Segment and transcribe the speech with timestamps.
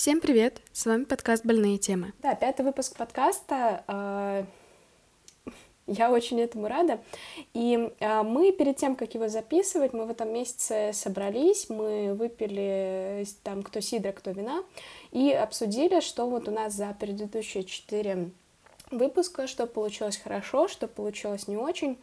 [0.00, 0.62] Всем привет!
[0.72, 2.14] С вами подкаст «Больные темы».
[2.22, 3.84] Да, пятый выпуск подкаста.
[3.86, 4.44] э,
[5.86, 7.00] Я очень этому рада.
[7.52, 13.26] И э, мы перед тем, как его записывать, мы в этом месяце собрались, мы выпили
[13.42, 14.64] там кто сидра, кто вина,
[15.12, 18.30] и обсудили, что вот у нас за предыдущие четыре
[18.90, 21.98] выпуска, что получилось хорошо, что получилось не очень.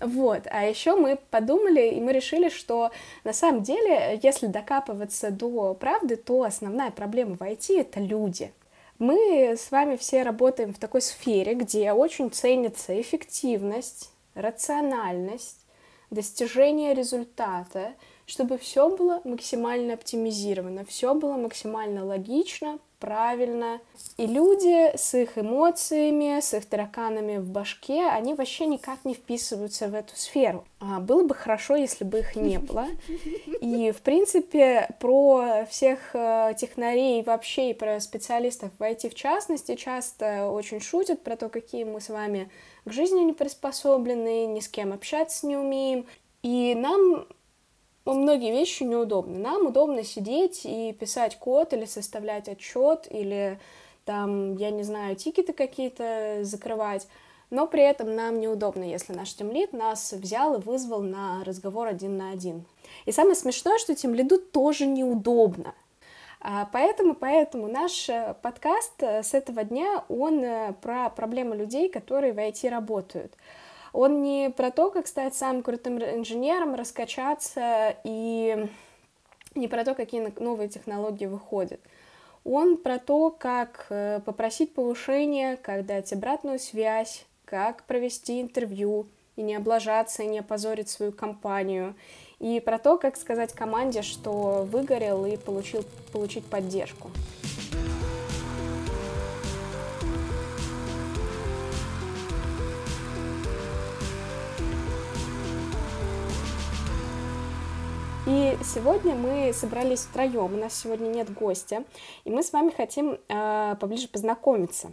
[0.00, 2.90] Вот, а еще мы подумали, и мы решили, что
[3.24, 8.52] на самом деле, если докапываться до правды, то основная проблема в IT— это люди.
[8.98, 15.66] Мы с вами все работаем в такой сфере, где очень ценится эффективность, рациональность,
[16.10, 17.92] достижение результата,
[18.26, 23.80] чтобы все было максимально оптимизировано, все было максимально логично, правильно.
[24.16, 29.88] И люди с их эмоциями, с их тараканами в башке, они вообще никак не вписываются
[29.88, 30.64] в эту сферу.
[30.80, 32.86] А было бы хорошо, если бы их не было.
[33.60, 39.76] И, в принципе, про всех э, технарей вообще и про специалистов в IT в частности
[39.76, 42.50] часто очень шутят про то, какие мы с вами
[42.84, 46.06] к жизни не приспособлены, ни с кем общаться не умеем.
[46.42, 47.26] И нам
[48.14, 49.38] многие вещи неудобны.
[49.38, 53.58] Нам удобно сидеть и писать код или составлять отчет или
[54.04, 57.08] там, я не знаю, тикеты какие-то закрывать,
[57.50, 62.16] но при этом нам неудобно, если наш тимлид нас взял и вызвал на разговор один
[62.16, 62.64] на один.
[63.04, 65.74] И самое смешное, что тимлиду тоже неудобно.
[66.40, 71.88] А, поэтому, поэтому наш э, подкаст э, с этого дня, он э, про проблемы людей,
[71.88, 73.32] которые в IT работают.
[73.96, 78.68] Он не про то, как стать самым крутым инженером, раскачаться, и
[79.54, 81.80] не про то, какие новые технологии выходят.
[82.44, 89.40] Он про то, как э, попросить повышение, как дать обратную связь, как провести интервью и
[89.40, 91.94] не облажаться, и не опозорить свою компанию.
[92.38, 97.10] И про то, как сказать команде, что выгорел и получил, получить поддержку.
[108.26, 111.84] И сегодня мы собрались втроем, у нас сегодня нет гостя,
[112.24, 114.90] и мы с вами хотим э, поближе познакомиться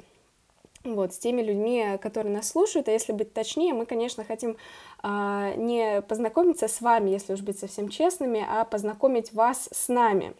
[0.83, 4.55] вот, с теми людьми, которые нас слушают, а если быть точнее, мы, конечно, хотим
[5.01, 10.35] э, не познакомиться с вами, если уж быть совсем честными, а познакомить вас с нами.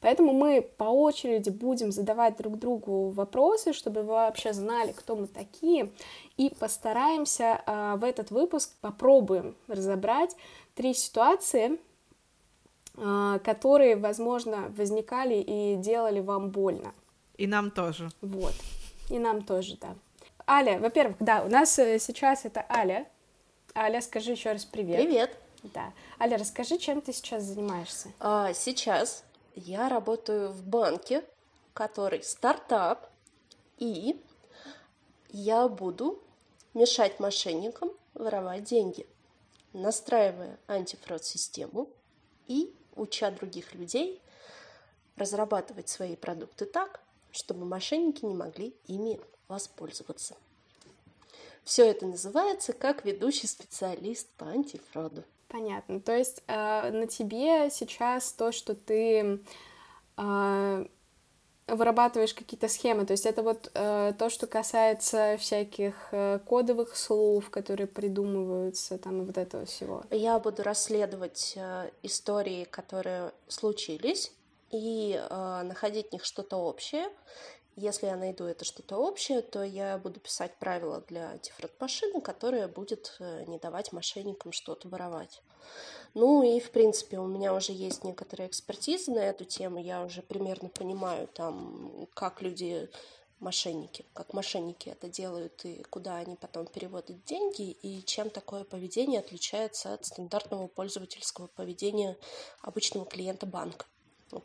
[0.00, 5.26] Поэтому мы по очереди будем задавать друг другу вопросы, чтобы вы вообще знали, кто мы
[5.26, 5.90] такие,
[6.38, 10.34] и постараемся э, в этот выпуск попробуем разобрать
[10.74, 11.78] три ситуации,
[12.96, 16.94] которые, возможно, возникали и делали вам больно.
[17.36, 18.08] И нам тоже.
[18.20, 18.54] Вот.
[19.10, 19.96] И нам тоже, да.
[20.46, 23.08] Аля, во-первых, да, у нас э, сейчас это Аля.
[23.74, 25.02] Аля, скажи еще раз привет.
[25.02, 25.36] Привет.
[25.62, 25.92] Да.
[26.20, 28.12] Аля, расскажи, чем ты сейчас занимаешься?
[28.20, 29.24] А, сейчас
[29.54, 31.24] я работаю в банке,
[31.72, 33.08] который стартап,
[33.78, 34.22] и
[35.30, 36.22] я буду
[36.74, 39.06] мешать мошенникам воровать деньги,
[39.72, 41.88] настраивая антифрод-систему
[42.46, 44.20] и уча других людей
[45.16, 47.00] разрабатывать свои продукты так,
[47.32, 50.36] чтобы мошенники не могли ими воспользоваться.
[51.64, 55.24] Все это называется как ведущий специалист по антифроду.
[55.48, 56.00] Понятно.
[56.00, 59.40] То есть э, на тебе сейчас то, что ты
[60.16, 60.86] э,
[61.66, 63.06] вырабатываешь какие-то схемы.
[63.06, 69.22] То есть это вот э, то, что касается всяких э, кодовых слов, которые придумываются, там
[69.22, 70.02] и вот этого всего.
[70.10, 74.32] Я буду расследовать э, истории, которые случились,
[74.70, 77.08] и э, находить в них что-то общее.
[77.76, 83.16] Если я найду это что-то общее, то я буду писать правила для антифрод-машины, которая будет
[83.18, 85.42] э, не давать мошенникам что-то воровать.
[86.14, 89.78] Ну и, в принципе, у меня уже есть некоторая экспертиза на эту тему.
[89.78, 92.88] Я уже примерно понимаю, там, как люди
[93.40, 99.20] мошенники, как мошенники это делают и куда они потом переводят деньги, и чем такое поведение
[99.20, 102.16] отличается от стандартного пользовательского поведения
[102.62, 103.86] обычного клиента банка.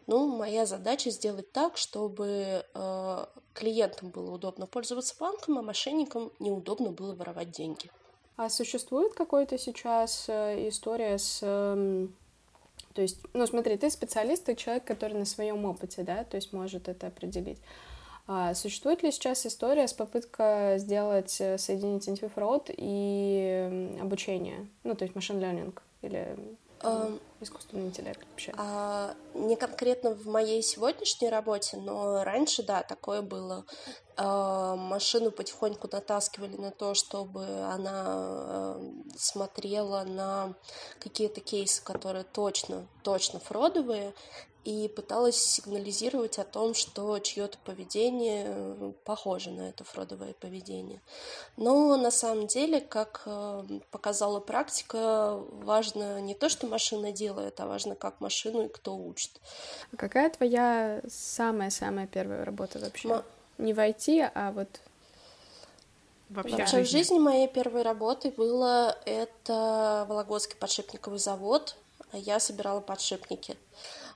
[0.08, 6.92] Ну, моя задача сделать так, чтобы э, клиентам было удобно пользоваться банком, а мошенникам неудобно
[6.92, 7.90] было воровать деньги.
[8.40, 11.42] А существует какой-то сейчас э, история с...
[11.42, 12.08] Э,
[12.94, 16.54] то есть, ну смотри, ты специалист, ты человек, который на своем опыте, да, то есть
[16.54, 17.58] может это определить.
[18.28, 25.04] А существует ли сейчас история с попыткой сделать, э, соединить антифрод и обучение, ну, то
[25.04, 26.38] есть машин learning или
[26.82, 28.54] Um, искусственный интеллект вообще?
[28.58, 33.66] А, не конкретно в моей сегодняшней работе, но раньше, да, такое было.
[34.18, 40.54] А, машину потихоньку натаскивали на то, чтобы она а, смотрела на
[41.00, 44.14] какие-то кейсы, которые точно, точно фродовые,
[44.70, 51.02] и пыталась сигнализировать о том, что чье-то поведение похоже на это фродовое поведение.
[51.58, 57.66] Но на самом деле, как э, показала практика, важно не то, что машина делает, а
[57.66, 59.32] важно, как машину и кто учит.
[59.92, 63.08] А какая твоя самая-самая первая работа вообще?
[63.08, 63.26] Ма...
[63.58, 64.70] Не в IT, а вот
[66.30, 71.76] Вообще, Вообще в жизни моей первой работой было это Вологодский подшипниковый завод.
[72.14, 73.58] Я собирала подшипники.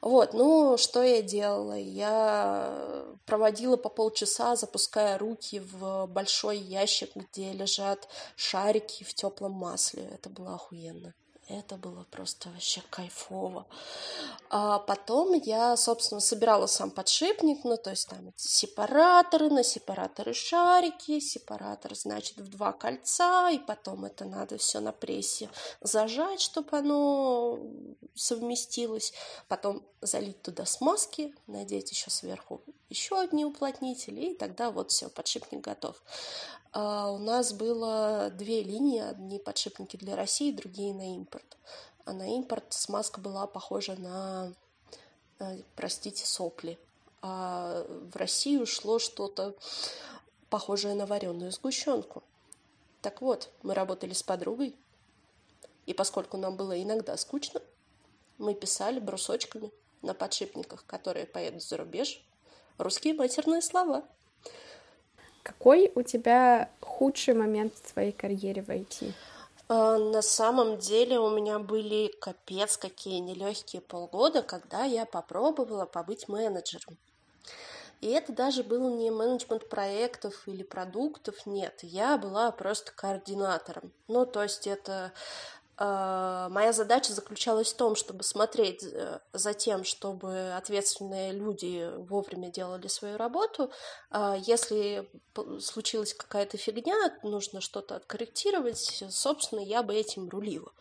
[0.04, 1.78] Вот, ну, что я делала?
[1.78, 10.10] Я проводила по полчаса, запуская руки в большой ящик, где лежат шарики в теплом масле.
[10.14, 11.14] Это было охуенно.
[11.50, 13.68] Это было просто вообще кайфово.
[14.50, 21.20] А потом я, собственно, собирала сам подшипник, ну, то есть там сепараторы, на сепараторы шарики,
[21.20, 25.50] сепаратор, значит, в два кольца, и потом это надо все на прессе
[25.82, 27.60] зажать, чтобы оно
[28.16, 29.14] совместилось,
[29.50, 32.62] потом залить туда смазки, надеть еще сверху
[32.94, 36.02] еще одни уплотнители, и тогда вот все, подшипник готов.
[36.74, 41.58] А у нас было две линии, одни подшипники для России, другие на импорт.
[42.04, 44.54] А на импорт смазка была похожа на,
[45.38, 46.80] э, простите, сопли.
[47.22, 49.56] А в Россию шло что-то
[50.50, 52.24] похожее на вареную сгущенку.
[53.04, 54.76] Так вот, мы работали с подругой,
[55.86, 57.62] и поскольку нам было иногда скучно,
[58.40, 59.72] мы писали брусочками
[60.02, 62.26] на подшипниках, которые поедут за рубеж,
[62.80, 64.04] русские матерные слова–
[65.44, 69.14] какой у тебя худший момент в твоей карьере в IT?
[69.70, 76.28] А, на самом деле у меня были капец какие нелегкие полгода, когда я попробовала побыть
[76.28, 76.98] менеджером.
[78.02, 83.94] И это даже был не менеджмент проектов или продуктов, нет, я была просто координатором.
[84.10, 85.14] Ну, то есть это
[85.80, 92.88] моя задача заключалась в том, чтобы смотреть э, за тем, чтобы ответственные люди вовремя делали
[92.88, 93.72] свою работу.
[94.12, 95.10] А, если
[95.60, 100.72] случилась какая-то фигня, нужно что-то откорректировать, собственно, я бы этим рулила.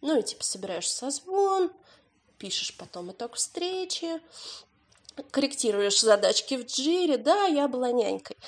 [0.00, 1.70] Ну и типа собираешь созвон,
[2.38, 4.18] пишешь потом итог встречи,
[5.30, 7.18] корректируешь задачки в джире.
[7.18, 8.38] Да, я была нянькой.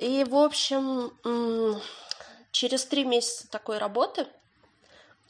[0.00, 1.12] И, в общем,
[2.50, 4.26] через три месяца такой работы–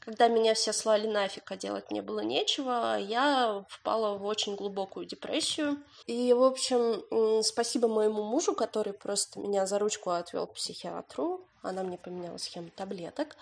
[0.08, 5.05] когда меня все слали нафиг, а делать мне было нечего, я впала в очень глубокую
[5.05, 5.76] депрессию.
[6.06, 11.43] И, в общем, спасибо моему мужу, который просто меня за ручку отвел к психиатру.
[11.60, 13.37] Она мне поменяла схему таблеток.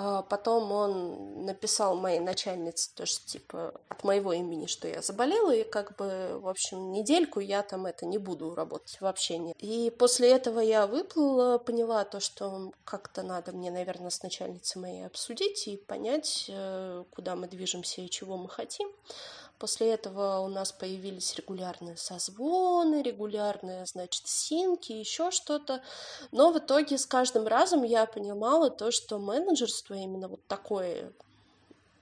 [0.00, 5.64] А потом он написал моей начальнице тоже, типа, от моего имени, что я заболела, и
[5.64, 9.56] как бы, в общем, недельку я там это не буду работать вообще нет.
[9.58, 15.04] И после этого я выплыла, поняла то, что как-то надо мне, наверное, с начальницей моей
[15.04, 18.88] обсудить и понять, э, куда мы движемся и чего мы хотим.
[19.58, 25.82] После этого у нас появились регулярные созвоны, регулярные, значит, синки, еще что-то.
[26.30, 31.12] Но в итоге с каждым разом я понимала то, что менеджерство именно вот такое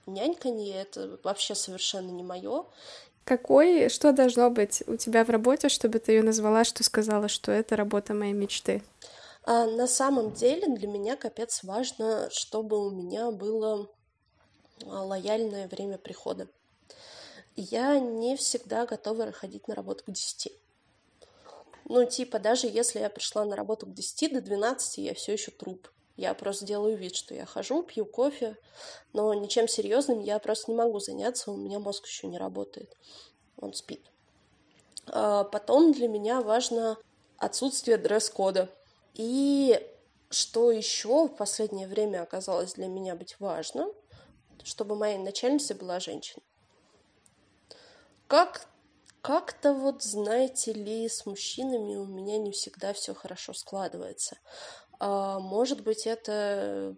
[0.05, 2.65] няньканье, это вообще совершенно не мое.
[3.23, 7.51] Какой, что должно быть у тебя в работе, чтобы ты ее назвала, что сказала, что
[7.51, 8.81] это работа моей мечты?
[9.43, 13.89] А на самом деле для меня капец важно, чтобы у меня было
[14.85, 16.47] а, лояльное время прихода
[17.57, 20.53] я не всегда готова ходить на работу к 10.
[21.85, 25.51] Ну, типа, даже если я пришла на работу к 10 до 12, я все еще
[25.51, 25.89] труп.
[26.17, 28.57] Я просто делаю вид, что я хожу, пью кофе,
[29.13, 32.97] но ничем серьезным я просто не могу заняться, у меня мозг еще не работает.
[33.55, 34.03] Он спит.
[35.05, 36.97] А потом для меня важно
[37.37, 38.69] отсутствие дресс-кода.
[39.13, 39.79] И
[40.29, 43.87] что еще в последнее время оказалось для меня быть важно,
[44.63, 46.41] чтобы моей начальницей была женщина.
[48.27, 48.67] Как
[49.21, 54.37] как-то вот, знаете ли, с мужчинами у меня не всегда все хорошо складывается.
[54.99, 56.95] А, может быть, это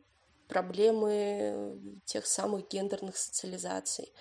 [0.48, 4.12] проблемы тех самых гендерных социализаций.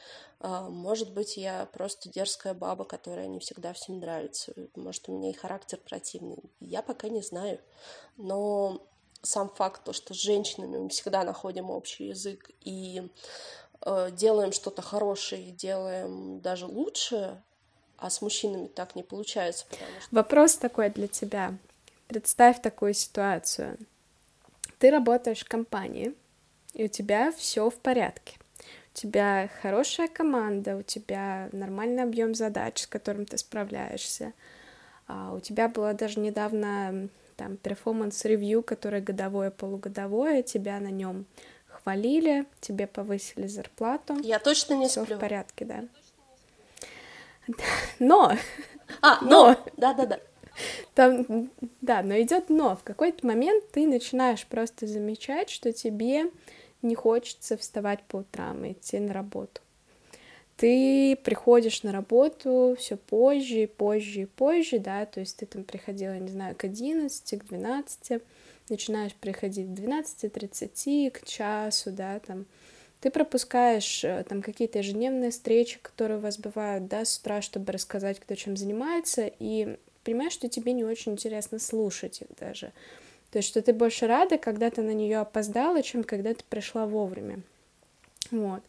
[0.41, 4.53] А, может быть, я просто дерзкая баба, которая не всегда всем нравится.
[4.77, 6.43] Может, у меня и характер противный.
[6.61, 7.61] Я пока не знаю.
[8.17, 8.87] Но
[9.23, 13.03] сам факт, то, что с женщинами мы всегда находим общий язык и
[13.83, 17.41] Э, делаем что-то хорошее делаем даже лучше,
[17.97, 19.67] а с мужчинами так не получается.
[19.71, 19.85] Что...
[20.11, 21.57] Вопрос такой для тебя.
[22.09, 23.77] Представь такую ситуацию.
[24.79, 26.15] Ты работаешь в компании,
[26.73, 28.37] и у тебя все в порядке.
[28.95, 34.33] У тебя хорошая команда, у тебя нормальный объем задач, с которым ты справляешься.
[35.07, 41.27] А у тебя было даже недавно там performance review, которое годовое, полугодовое, тебя на нем
[41.69, 44.17] похвалили, тебе повысили зарплату.
[44.23, 45.17] Я точно не Все сплю.
[45.17, 45.85] в порядке, да.
[47.99, 48.33] Но!
[49.03, 49.57] А, но!
[49.77, 50.19] Да-да-да.
[50.95, 51.51] Там,
[51.81, 52.77] да, но идет но.
[52.77, 56.31] В какой-то момент ты начинаешь просто замечать, что тебе
[56.83, 59.61] не хочется вставать по утрам и идти на работу.
[60.57, 65.63] Ты приходишь на работу все позже и позже и позже, да, то есть ты там
[65.63, 68.21] приходила, не знаю, к 11, к 12,
[68.69, 72.47] начинаешь приходить к 12.30, к часу, да, там,
[73.01, 77.73] ты пропускаешь э, там какие-то ежедневные встречи, которые у вас бывают, да, с утра, чтобы
[77.73, 82.73] рассказать, кто чем занимается, и понимаешь, что тебе не очень интересно слушать их даже.
[83.31, 86.87] То есть, что ты больше рада, когда ты на нее опоздала, чем когда ты пришла
[86.87, 87.43] вовремя.
[88.31, 88.63] Вот.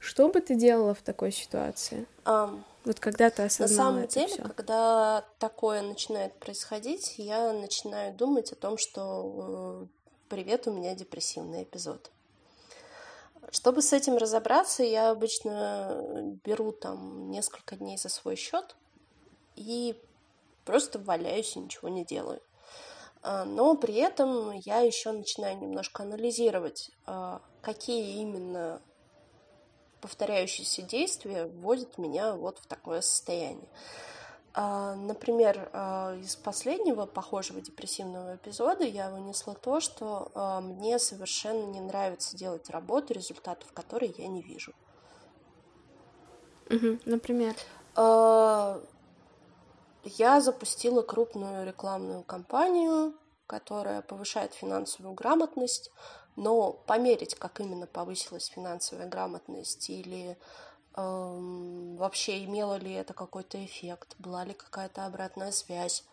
[0.00, 2.04] Что бы ты делала в такой ситуации?
[2.24, 4.42] Um, вот когда ты осознала На самом это деле, всё?
[4.42, 9.86] когда такое начинает происходить, я начинаю думать о том, что э,
[10.28, 12.10] привет, у меня депрессивный эпизод.
[13.52, 18.74] Чтобы с этим разобраться, я обычно беру там несколько дней за свой счет
[19.54, 19.96] и
[20.66, 22.42] просто валяюсь и ничего не делаю.
[23.22, 28.82] А, но при этом я еще начинаю немножко анализировать, а, какие именно
[30.00, 33.68] повторяющиеся действия вводят меня вот в такое состояние.
[34.54, 35.70] А, например,
[36.22, 40.30] из последнего похожего депрессивного эпизода я вынесла то, что
[40.62, 44.72] мне совершенно не нравится делать работу, результатов которой я не вижу.
[46.70, 47.54] Угу, например?
[50.06, 53.12] Я запустила крупную рекламную кампанию,
[53.48, 55.90] которая повышает финансовую грамотность,
[56.36, 60.38] но померить, как именно повысилась финансовая грамотность или
[60.94, 66.04] эм, вообще имело ли это какой-то эффект, была ли какая-то обратная связь,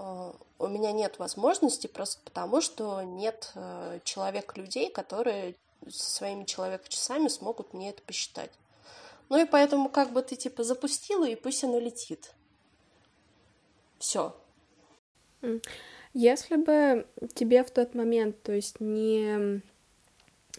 [0.00, 5.54] э, у меня нет возможности просто потому, что нет э, человека-людей, которые
[5.88, 8.50] со своими человек-часами смогут мне это посчитать.
[9.28, 12.34] Ну и поэтому как бы ты типа запустила, и пусть оно летит.
[14.00, 14.34] Все.
[16.12, 19.62] Если бы тебе в тот момент, то есть не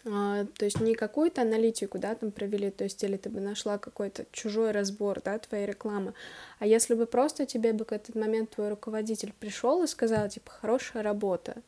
[0.06, 3.78] а, то есть не какую-то аналитику, да, там провели, то есть или ты бы нашла
[3.78, 6.14] какой-то чужой разбор, да, твоей рекламы,
[6.60, 10.50] а если бы просто тебе бы в этот момент твой руководитель пришел и сказал, типа,
[10.50, 11.62] хорошая работа,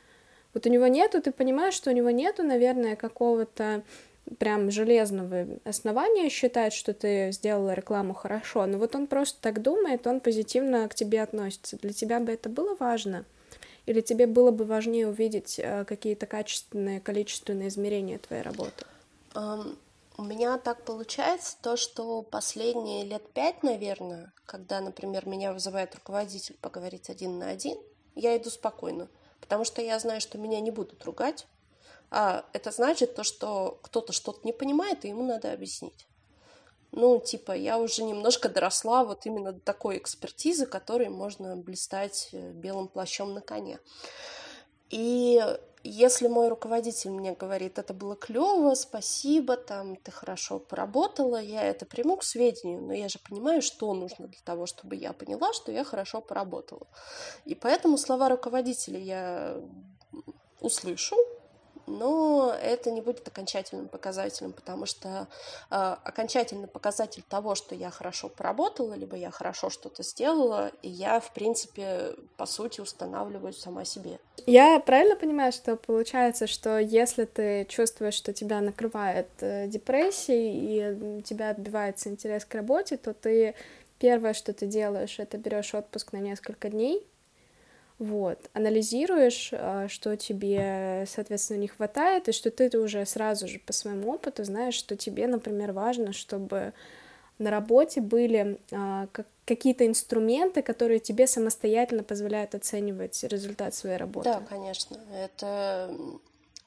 [0.54, 3.84] вот у него нету, ты понимаешь, что у него нету, наверное, какого-то
[4.40, 10.08] прям железного основания считать, что ты сделала рекламу хорошо, но вот он просто так думает,
[10.08, 11.78] он позитивно к тебе относится.
[11.78, 13.26] Для тебя бы это было важно?
[13.86, 18.86] Или тебе было бы важнее увидеть э, какие-то качественные, количественные измерения твоей работы?
[19.34, 19.78] Um,
[20.18, 26.56] у меня так получается то, что последние лет пять, наверное, когда, например, меня вызывает руководитель
[26.62, 27.78] поговорить один на один,
[28.16, 29.10] я иду спокойно,
[29.42, 31.48] потому что я знаю, что меня не будут ругать,
[32.14, 36.06] а это значит то, что кто-то что-то не понимает, и ему надо объяснить.
[36.92, 42.52] Ну, типа, я уже немножко доросла вот именно до такой экспертизы, которой можно блистать э,
[42.52, 43.80] белым плащом на коне.
[44.92, 45.42] И
[45.84, 51.88] если мой руководитель мне говорит, это было клево, спасибо, там ты хорошо поработала, я это
[51.88, 55.72] приму к сведению, но я же понимаю, что нужно для того, чтобы я поняла, что
[55.72, 56.86] я хорошо поработала.
[57.46, 59.58] И поэтому слова руководителя я
[60.62, 61.18] услышу,
[61.88, 65.28] но это не будет окончательным показателем, потому что
[65.70, 71.20] э, окончательный показатель того, что я хорошо поработала, либо я хорошо что-то сделала, и я,
[71.20, 74.20] в принципе, по сути, устанавливаю сама себе.
[74.46, 81.22] Я правильно понимаю, что получается, что если ты чувствуешь, что тебя накрывает э, депрессией и
[81.24, 83.56] тебя отбивается интерес к работе, то ты
[84.00, 87.06] первое, что ты делаешь, это берешь отпуск на несколько дней,
[88.04, 93.74] вот, анализируешь, а, что тебе, соответственно, не хватает, и что ты уже сразу же по
[93.74, 96.74] своему опыту знаешь, что тебе, например, важно, чтобы
[97.40, 99.08] на работе были а,
[99.46, 104.30] какие-то инструменты, которые тебе самостоятельно позволяют оценивать результат своей работы.
[104.30, 104.98] Да, конечно.
[105.14, 105.96] Это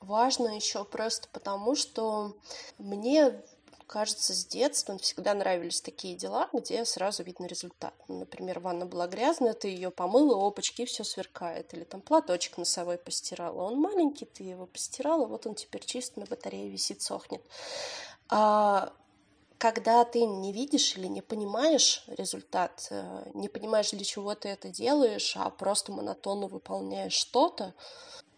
[0.01, 2.37] важно еще просто потому, что
[2.79, 3.33] мне
[3.87, 7.95] кажется, с детства всегда нравились такие дела, где сразу видно результат.
[8.09, 11.73] Ну, например, ванна была грязная, ты ее помыла, опачки, все сверкает.
[11.75, 13.63] Или там платочек носовой постирала.
[13.63, 17.43] Он маленький, ты его постирала, вот он теперь чист, на батарее висит, сохнет.
[18.29, 18.93] А
[19.59, 24.69] когда ты не видишь или не понимаешь результат, э, не понимаешь, для чего ты это
[24.69, 27.75] делаешь, а просто монотонно выполняешь что-то,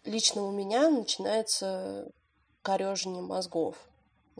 [0.05, 2.09] лично у меня начинается
[2.61, 3.88] корежение мозгов.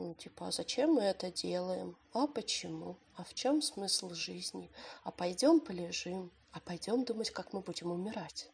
[0.01, 1.97] Ну, типа, а зачем мы это делаем?
[2.13, 2.95] А почему?
[3.17, 4.71] А в чем смысл жизни?
[5.03, 6.31] А пойдем полежим?
[6.53, 8.49] А пойдем думать, как мы будем умирать?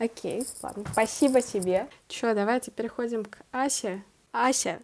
[0.00, 0.84] Окей, ладно.
[0.90, 1.88] Спасибо тебе.
[2.08, 4.02] Че, давайте переходим к Асе.
[4.32, 4.82] Ася,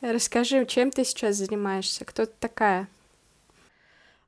[0.00, 2.04] расскажи, чем ты сейчас занимаешься?
[2.04, 2.88] Кто ты такая?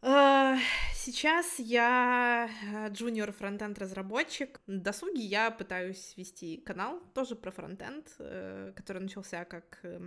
[0.01, 0.59] А,
[0.95, 2.49] сейчас я
[2.91, 4.61] джуниор фронтенд разработчик.
[4.69, 10.07] На досуге я пытаюсь вести канал тоже про фронтенд, э, который начался как э,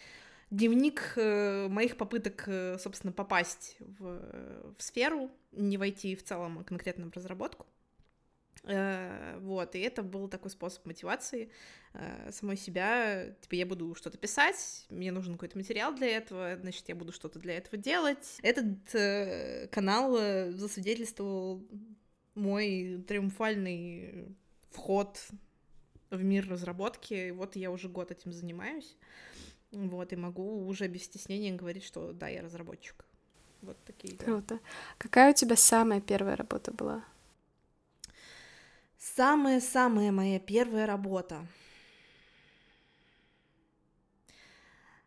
[0.52, 2.48] дневник э, моих попыток,
[2.80, 7.66] собственно, попасть в, в сферу, не войти в целом, конкретно в разработку.
[8.68, 11.52] Э, вот, и это был такой способ мотивации
[11.94, 16.88] э, самой себя, типа, я буду что-то писать, мне нужен какой-то материал для этого, значит,
[16.90, 18.38] я буду что-то для этого делать.
[18.42, 20.18] Этот э, канал
[20.52, 21.64] засвидетельствовал
[22.34, 24.36] мой триумфальный
[24.72, 25.20] вход
[26.10, 28.98] в мир разработки, и вот я уже год этим занимаюсь,
[29.72, 33.06] вот, и могу уже без стеснения говорить, что да, я разработчик.
[33.62, 34.18] Вот такие.
[34.18, 34.60] Круто.
[34.98, 37.04] Какая у тебя самая первая работа была?
[38.98, 41.48] Самая-самая моя первая работа.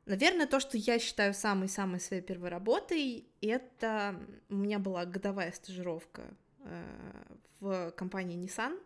[0.07, 6.23] Наверное, то, что я считаю самой-самой своей первой работой, это у меня была годовая стажировка
[6.65, 6.85] э,
[7.61, 8.81] в компании Nissan,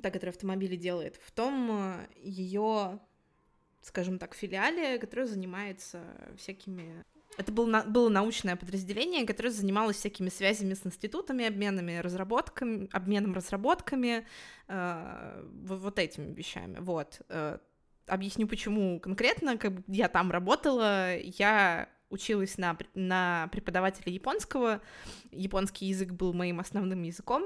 [0.00, 2.98] та, которая автомобили делает, в том э, ее,
[3.82, 6.02] скажем так, филиале, который занимается
[6.36, 7.04] всякими
[7.38, 13.32] это был на, было научное подразделение, которое занималось всякими связями с институтами, обменами разработками, обменом
[13.32, 14.26] разработками,
[14.66, 16.78] э, вот этими вещами.
[16.80, 17.20] Вот.
[17.28, 17.58] Э,
[18.08, 19.56] объясню, почему конкретно.
[19.56, 24.80] Как я там работала, я училась на, на преподавателя японского.
[25.30, 27.44] Японский язык был моим основным языком.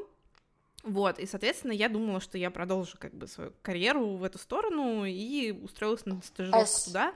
[0.83, 5.05] Вот, и, соответственно, я думала, что я продолжу как бы свою карьеру в эту сторону
[5.05, 7.15] и устроилась на стажировку а туда.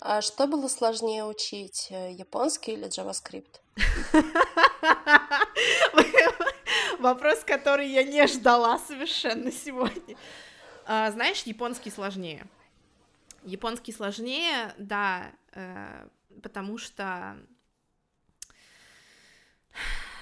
[0.00, 3.60] А что было сложнее учить, э, японский или JavaScript?
[7.00, 10.16] Вопрос, который я не ждала совершенно сегодня.
[10.86, 12.46] А, знаешь, японский сложнее.
[13.42, 16.06] Японский сложнее, да, э,
[16.42, 17.36] потому что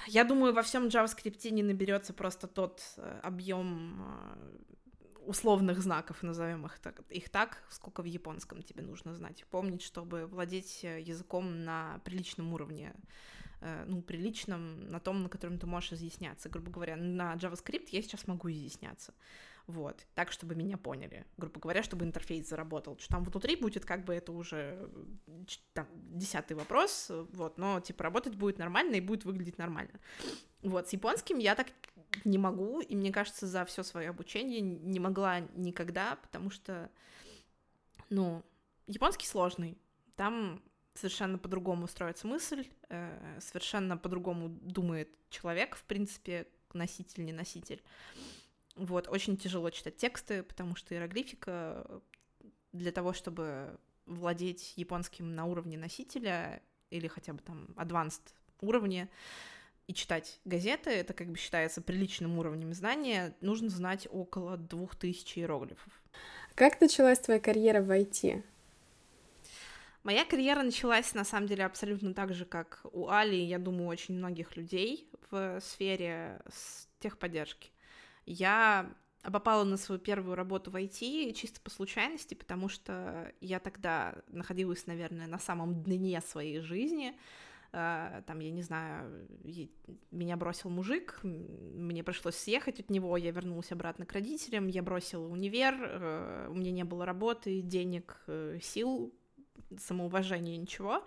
[0.09, 6.65] я думаю, во всем JavaScript не наберется просто тот э, объем э, условных знаков, назовем
[6.65, 9.45] их так, их так, сколько в японском тебе нужно знать.
[9.51, 12.93] Помнить, чтобы владеть э, языком на приличном уровне,
[13.87, 16.47] ну, приличном, на том, на котором ты можешь изъясняться.
[16.47, 19.13] Грубо говоря, на JavaScript я сейчас могу изъясняться
[19.69, 24.03] вот, так, чтобы меня поняли, грубо говоря, чтобы интерфейс заработал, что там внутри будет как
[24.03, 24.89] бы это уже
[25.73, 29.99] там, десятый вопрос, вот, но, типа, работать будет нормально и будет выглядеть нормально.
[30.63, 31.67] Вот, с японским я так
[32.25, 36.89] не могу, и мне кажется, за все свое обучение не могла никогда, потому что,
[38.09, 38.43] ну,
[38.87, 39.77] японский сложный,
[40.15, 40.63] там
[40.95, 47.83] совершенно по-другому строится мысль, э, совершенно по-другому думает человек, в принципе, носитель, не носитель.
[48.79, 52.01] Вот, очень тяжело читать тексты, потому что иероглифика
[52.71, 58.21] для того, чтобы владеть японским на уровне носителя или хотя бы там advanced
[58.61, 59.09] уровне
[59.87, 65.37] и читать газеты, это как бы считается приличным уровнем знания, нужно знать около двух тысяч
[65.37, 65.91] иероглифов.
[66.55, 68.43] Как началась твоя карьера в IT?
[70.03, 74.15] Моя карьера началась, на самом деле, абсолютно так же, как у Али, я думаю, очень
[74.15, 76.41] многих людей в сфере
[76.99, 77.71] техподдержки.
[78.29, 84.15] Я попала на свою первую работу в IT чисто по случайности, потому что я тогда
[84.27, 87.17] находилась, наверное, на самом дне своей жизни.
[87.71, 89.27] Э, там, я не знаю,
[90.11, 95.27] меня бросил мужик, мне пришлось съехать от него, я вернулась обратно к родителям, я бросила
[95.27, 99.11] универ, э, у меня не было работы, денег, э, сил,
[99.75, 101.03] самоуважения, ничего.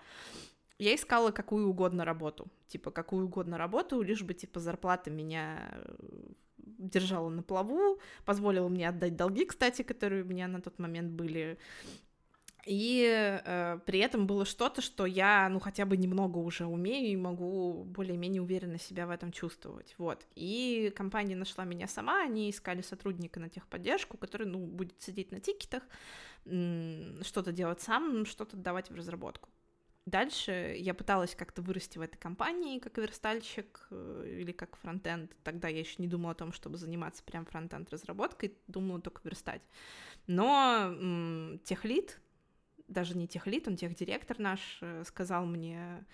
[0.78, 5.84] Я искала какую угодно работу, типа какую угодно работу, лишь бы типа зарплата меня
[6.62, 11.58] держала на плаву, позволила мне отдать долги, кстати, которые у меня на тот момент были.
[12.64, 17.16] И э, при этом было что-то, что я, ну, хотя бы немного уже умею и
[17.16, 19.94] могу более-менее уверенно себя в этом чувствовать.
[19.98, 20.24] Вот.
[20.36, 25.40] И компания нашла меня сама, они искали сотрудника на техподдержку, который, ну, будет сидеть на
[25.40, 25.82] тикетах,
[26.44, 29.48] что-то делать сам, что-то давать в разработку.
[30.04, 35.30] Дальше я пыталась как-то вырасти в этой компании как верстальщик э, или как фронтенд.
[35.44, 39.62] Тогда я еще не думала о том, чтобы заниматься прям фронтенд разработкой, думала только верстать.
[40.26, 42.20] Но м- техлит,
[42.88, 46.04] даже не техлит, он техдиректор наш, э, сказал мне,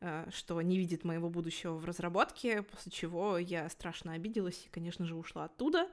[0.00, 5.06] э, что не видит моего будущего в разработке, после чего я страшно обиделась и, конечно
[5.06, 5.88] же, ушла оттуда.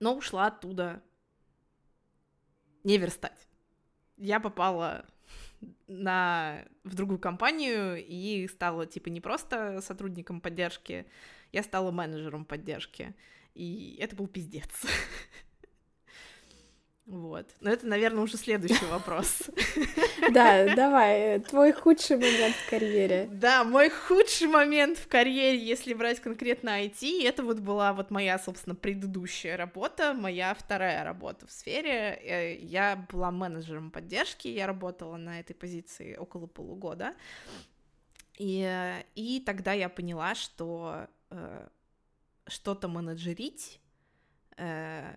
[0.00, 1.02] Но ушла оттуда
[2.84, 3.48] не верстать.
[4.18, 5.06] Я попала
[5.86, 11.06] на, в другую компанию и стала, типа, не просто сотрудником поддержки,
[11.52, 13.14] я стала менеджером поддержки.
[13.54, 14.70] И это был пиздец.
[17.10, 17.44] Вот.
[17.58, 19.42] Но это, наверное, уже следующий вопрос.
[20.32, 23.28] Да, давай, твой худший момент в карьере.
[23.32, 28.38] Да, мой худший момент в карьере, если брать конкретно IT, это вот была вот моя,
[28.38, 32.20] собственно, предыдущая работа, моя вторая работа в сфере.
[32.22, 37.14] Э, я была менеджером поддержки, я работала на этой позиции около полугода.
[38.38, 41.68] И, и тогда я поняла, что э,
[42.46, 43.80] что-то менеджерить
[44.58, 45.16] э,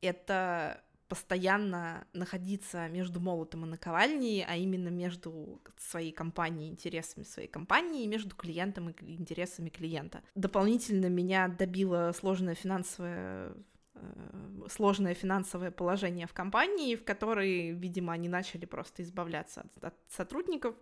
[0.00, 8.04] это постоянно находиться между молотом и наковальней, а именно между своей компанией, интересами своей компании
[8.04, 10.22] и между клиентом и интересами клиента.
[10.34, 13.52] Дополнительно меня добило сложное финансовое
[13.94, 19.94] э, сложное финансовое положение в компании, в которой, видимо, они начали просто избавляться от, от
[20.08, 20.74] сотрудников,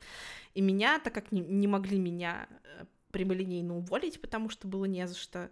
[0.55, 5.07] и меня, так как не, не могли меня э, прямолинейно уволить, потому что было не
[5.07, 5.51] за что,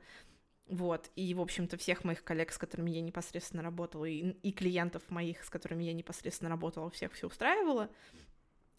[0.66, 5.03] вот, и, в общем-то, всех моих коллег, с которыми я непосредственно работала, и, и клиентов
[5.11, 7.90] моих, с которыми я непосредственно работала, всех все устраивало.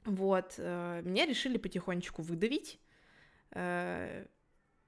[0.06, 2.80] Вот, э, меня решили потихонечку выдавить.
[3.52, 4.26] Э,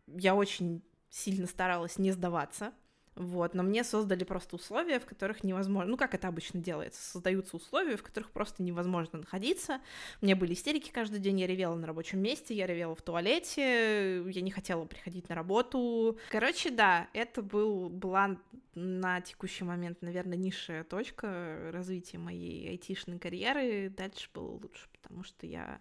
[0.07, 2.73] я очень сильно старалась не сдаваться,
[3.15, 7.55] вот, но мне создали просто условия, в которых невозможно, ну, как это обычно делается, создаются
[7.55, 9.79] условия, в которых просто невозможно находиться.
[10.21, 14.21] У меня были истерики каждый день, я ревела на рабочем месте, я ревела в туалете,
[14.29, 16.17] я не хотела приходить на работу.
[16.29, 18.37] Короче, да, это был, была
[18.73, 23.93] на текущий момент, наверное, низшая точка развития моей айтишной карьеры.
[23.95, 25.79] Дальше было лучше, потому что я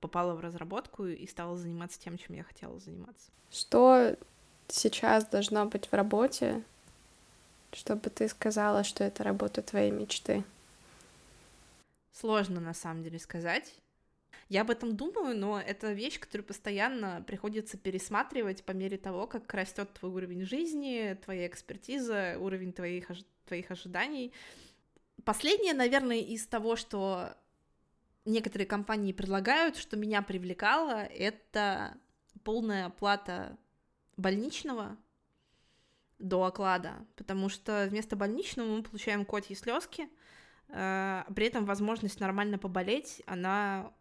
[0.00, 3.30] попала в разработку и стала заниматься тем, чем я хотела заниматься.
[3.50, 4.16] Что
[4.68, 6.62] сейчас должно быть в работе,
[7.72, 10.44] чтобы ты сказала, что это работа твоей мечты?
[12.12, 13.74] Сложно на самом деле сказать.
[14.48, 19.52] Я об этом думаю, но это вещь, которую постоянно приходится пересматривать по мере того, как
[19.52, 23.10] растет твой уровень жизни, твоя экспертиза, уровень твоих,
[23.44, 24.32] твоих ожиданий.
[25.24, 27.34] Последнее, наверное, из того, что
[28.24, 31.94] некоторые компании предлагают, что меня привлекало, это
[32.42, 33.56] полная оплата
[34.18, 34.98] больничного
[36.18, 40.08] до оклада, потому что вместо больничного мы получаем котьи слезки,
[40.68, 43.92] э, при этом возможность нормально поболеть, она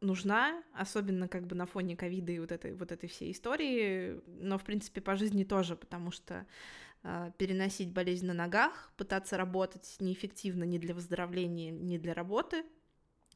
[0.00, 4.58] нужна, особенно как бы на фоне ковида и вот этой, вот этой всей истории, но,
[4.58, 6.46] в принципе, по жизни тоже, потому что
[7.02, 12.64] э, переносить болезнь на ногах, пытаться работать неэффективно ни для выздоровления, ни для работы,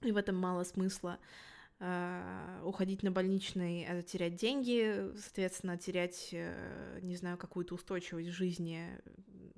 [0.03, 1.12] и в этом мало смысла.
[1.12, 8.89] А, уходить на больничный, это терять деньги, соответственно, терять, э, не знаю, какую-то устойчивость жизни.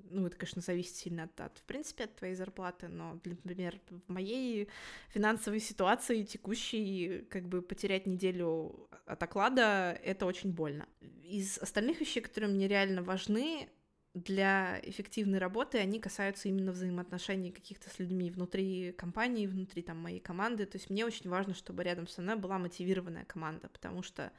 [0.09, 4.11] Ну, это, конечно, зависит сильно от, от в принципе, от твоей зарплаты, но, например, в
[4.11, 4.67] моей
[5.09, 10.87] финансовой ситуации текущей, как бы потерять неделю от оклада, это очень больно.
[11.23, 13.69] Из остальных вещей, которые мне реально важны,
[14.13, 20.19] для эффективной работы они касаются именно взаимоотношений каких-то с людьми внутри компании, внутри там моей
[20.19, 20.65] команды.
[20.65, 24.31] То есть мне очень важно, чтобы рядом со мной была мотивированная команда, потому что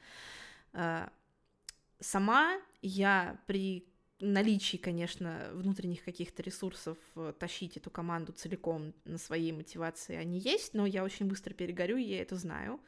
[0.73, 1.07] э,
[1.99, 3.87] сама я при
[4.19, 10.73] наличии, конечно, внутренних каких-то ресурсов э, тащить эту команду целиком на своей мотивации они есть,
[10.73, 12.79] но я очень быстро перегорю, я это знаю.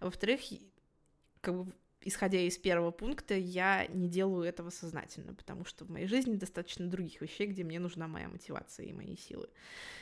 [0.00, 0.40] во-вторых,
[1.40, 1.72] как бы
[2.04, 6.86] исходя из первого пункта, я не делаю этого сознательно, потому что в моей жизни достаточно
[6.86, 9.48] других вещей, где мне нужна моя мотивация и мои силы.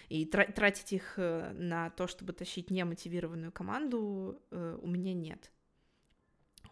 [0.08, 5.50] И тратить их э, на то, чтобы тащить немотивированную команду, э, у меня нет.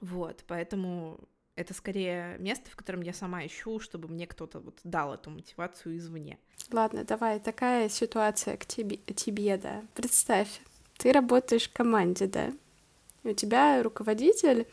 [0.00, 1.20] Вот, поэтому
[1.58, 5.96] это скорее место, в котором я сама ищу, чтобы мне кто-то вот дал эту мотивацию
[5.96, 6.38] извне.
[6.70, 9.82] Ладно, давай, такая ситуация к тебе, тебе да.
[9.94, 10.60] Представь,
[10.98, 12.52] ты работаешь в команде, да,
[13.24, 14.66] у тебя руководитель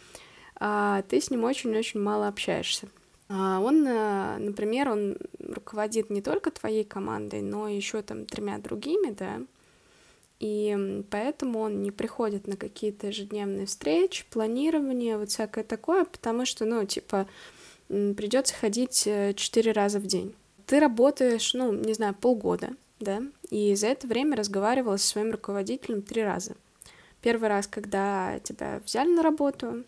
[0.58, 2.88] ты с ним очень-очень мало общаешься.
[3.28, 9.12] А он, э, например, он руководит не только твоей командой, но еще там тремя другими,
[9.12, 9.42] да,
[10.40, 16.66] и поэтому он не приходит на какие-то ежедневные встречи, планирование, вот всякое такое, потому что,
[16.66, 17.28] ну, типа,
[17.88, 20.36] придется ходить э, четыре раза в день.
[20.68, 26.02] Ты работаешь, ну, не знаю, полгода, да, и за это время разговаривала со своим руководителем
[26.04, 26.56] три раза.
[27.22, 29.84] Первый раз, когда тебя взяли на работу,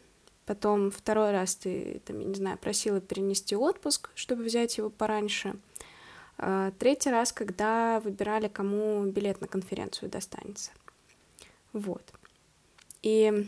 [0.48, 5.58] Потом второй раз ты, там, я не знаю, просила перенести отпуск, чтобы взять его пораньше.
[6.38, 10.72] А, третий раз, когда выбирали, кому билет на конференцию достанется.
[11.74, 12.02] Вот.
[13.04, 13.46] И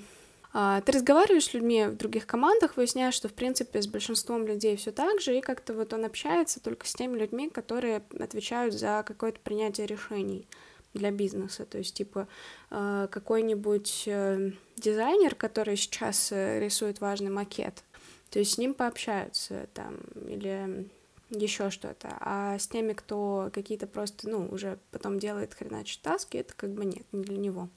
[0.51, 4.75] а, ты разговариваешь с людьми в других командах, выясняешь, что, в принципе, с большинством людей
[4.75, 9.05] все так же, и как-то вот он общается только с теми людьми, которые отвечают за
[9.07, 10.45] какое-то принятие решений
[10.93, 11.65] для бизнеса.
[11.65, 12.27] То есть, типа,
[12.71, 17.83] э, какой-нибудь э, дизайнер, который сейчас э, рисует важный макет,
[18.29, 19.97] то есть с ним пообщаются там,
[20.27, 20.89] или
[21.29, 26.53] еще что-то, а с теми, кто какие-то просто, ну, уже потом делает хреначит таски, это
[26.55, 27.69] как бы нет, не для него.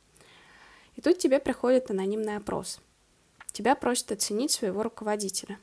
[0.97, 2.81] И тут тебе приходит анонимный опрос.
[3.53, 5.59] Тебя просят оценить своего руководителя.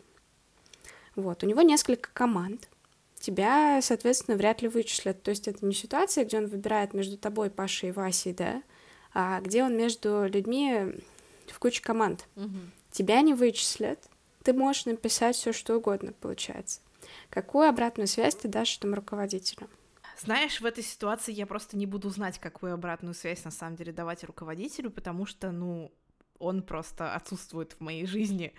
[1.16, 2.70] Вот, у него несколько команд,
[3.20, 5.22] тебя, соответственно, вряд ли вычислят.
[5.24, 8.64] То есть это не ситуация, где он выбирает между тобой, Пашей и Васей, да,
[9.14, 10.96] а где он между людьми
[11.48, 12.28] в куче команд.
[12.36, 12.58] Угу.
[12.92, 14.00] Тебя не вычислят,
[14.44, 16.82] ты можешь написать все, что угодно, получается.
[17.30, 19.68] Какую обратную связь ты дашь этому руководителю?
[20.22, 23.94] Знаешь, в этой ситуации я просто не буду знать, какую обратную связь на самом деле
[23.94, 25.92] давать руководителю, потому что, ну,
[26.40, 28.54] он просто отсутствует в моей жизни.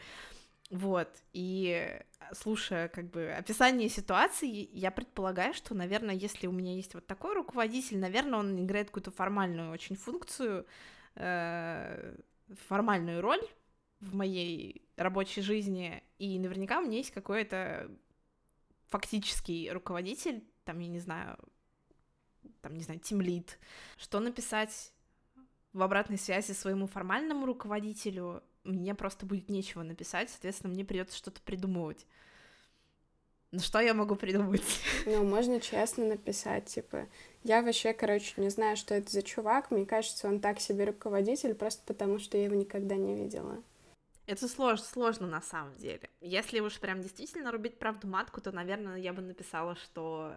[0.71, 2.01] Вот, и
[2.33, 7.35] слушая как бы описание ситуации, я предполагаю, что, наверное, если у меня есть вот такой
[7.35, 10.65] руководитель, наверное, он играет какую-то формальную очень функцию,
[11.17, 12.17] э,
[12.69, 13.43] формальную роль
[13.99, 17.91] в моей рабочей жизни, и наверняка у меня есть какой-то
[18.91, 21.37] фактический руководитель, там, я не знаю,
[22.61, 23.59] там, не знаю, тимлит,
[23.97, 24.93] что написать
[25.73, 31.41] в обратной связи своему формальному руководителю, мне просто будет нечего написать, соответственно, мне придется что-то
[31.43, 32.07] придумывать.
[33.53, 34.63] Ну что я могу придумать?
[35.07, 37.09] Ну, можно честно написать, типа,
[37.43, 41.55] я вообще, короче, не знаю, что это за чувак, мне кажется, он так себе руководитель,
[41.55, 43.63] просто потому что я его никогда не видела.
[44.27, 46.09] Это сложно, сложно на самом деле.
[46.21, 50.35] Если уж прям действительно рубить правду матку, то, наверное, я бы написала, что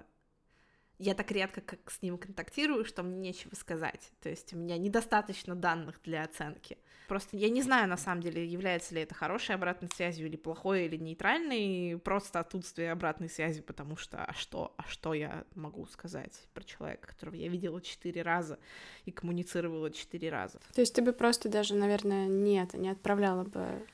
[1.00, 4.12] я так редко как с ним контактирую, что мне нечего сказать.
[4.22, 6.78] То есть у меня недостаточно данных для оценки.
[7.08, 10.86] Просто я не знаю, на самом деле, является ли это хорошей обратной связью или плохой,
[10.86, 16.34] или нейтральной, просто отсутствие обратной связи, потому что а что, а что я могу сказать
[16.54, 18.58] про человека, которого я видела четыре раза
[19.06, 20.60] и коммуницировала четыре раза.
[20.74, 23.86] То есть ты бы просто даже, наверное, нет, не отправляла бы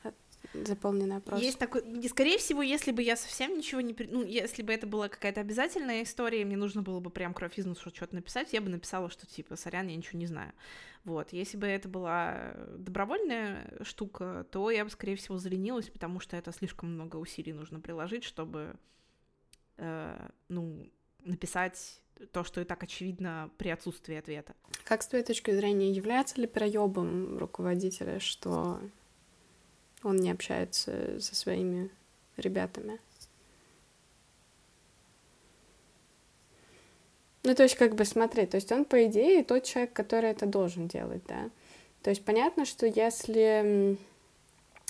[0.54, 1.42] заполненный опрос.
[1.42, 5.10] Есть такой, скорее всего, если бы я совсем ничего не, ну, если бы это была
[5.10, 8.70] какая-то обязательная история, мне нужно было бы прям кровь из носу что-то написать, я бы
[8.70, 10.54] написала, что типа, сорян, я ничего не знаю.
[11.06, 16.36] Вот, если бы это была добровольная штука, то я бы, скорее всего, заленилась, потому что
[16.36, 18.76] это слишком много усилий нужно приложить, чтобы,
[19.78, 20.92] э, ну,
[21.24, 24.54] написать то, что и так очевидно при отсутствии ответа.
[24.84, 28.80] Как с твоей точки зрения, является ли проебом руководителя, что
[30.04, 31.90] он не общается со своими
[32.38, 33.00] ребятами.
[37.44, 40.46] Ну, то есть, как бы, смотри, то есть он, по идее, тот человек, который это
[40.46, 41.50] должен делать, да.
[42.04, 43.98] То есть понятно, что если,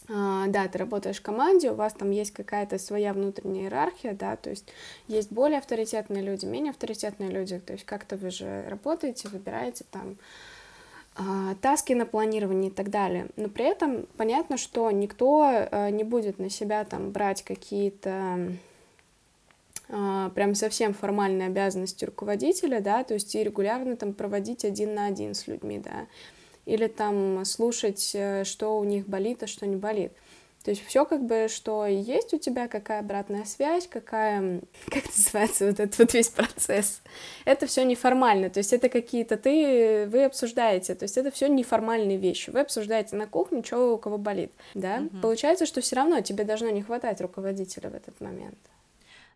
[0.07, 4.35] э, да, ты работаешь в команде, у вас там есть какая-то своя внутренняя иерархия, да,
[4.35, 4.65] то есть
[5.07, 10.17] есть более авторитетные люди, менее авторитетные люди, то есть как-то вы же работаете, выбираете там
[10.17, 10.58] а,
[11.61, 13.27] таски на планирование и так далее.
[13.35, 18.53] Но при этом понятно, что никто а, не будет на себя там брать какие-то
[19.89, 25.07] а, прям совсем формальные обязанности руководителя, да, то есть и регулярно там проводить один на
[25.07, 26.05] один с людьми, да,
[26.65, 30.11] или там слушать, э, что у них болит, а что не болит.
[30.63, 35.67] То есть все как бы, что есть у тебя, какая обратная связь, какая, как называется
[35.67, 37.01] вот этот вот весь процесс.
[37.45, 42.17] Это все неформально, то есть это какие-то ты, вы обсуждаете, то есть это все неформальные
[42.17, 42.49] вещи.
[42.49, 45.03] Вы обсуждаете на кухне, что у кого болит, да.
[45.11, 45.21] Угу.
[45.21, 48.57] Получается, что все равно тебе должно не хватать руководителя в этот момент.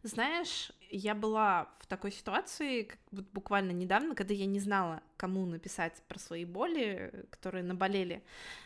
[0.04, 5.46] Знаешь, я была в такой ситуации как вот буквально недавно, когда я не знала, кому
[5.46, 8.22] написать про свои боли, которые наболели,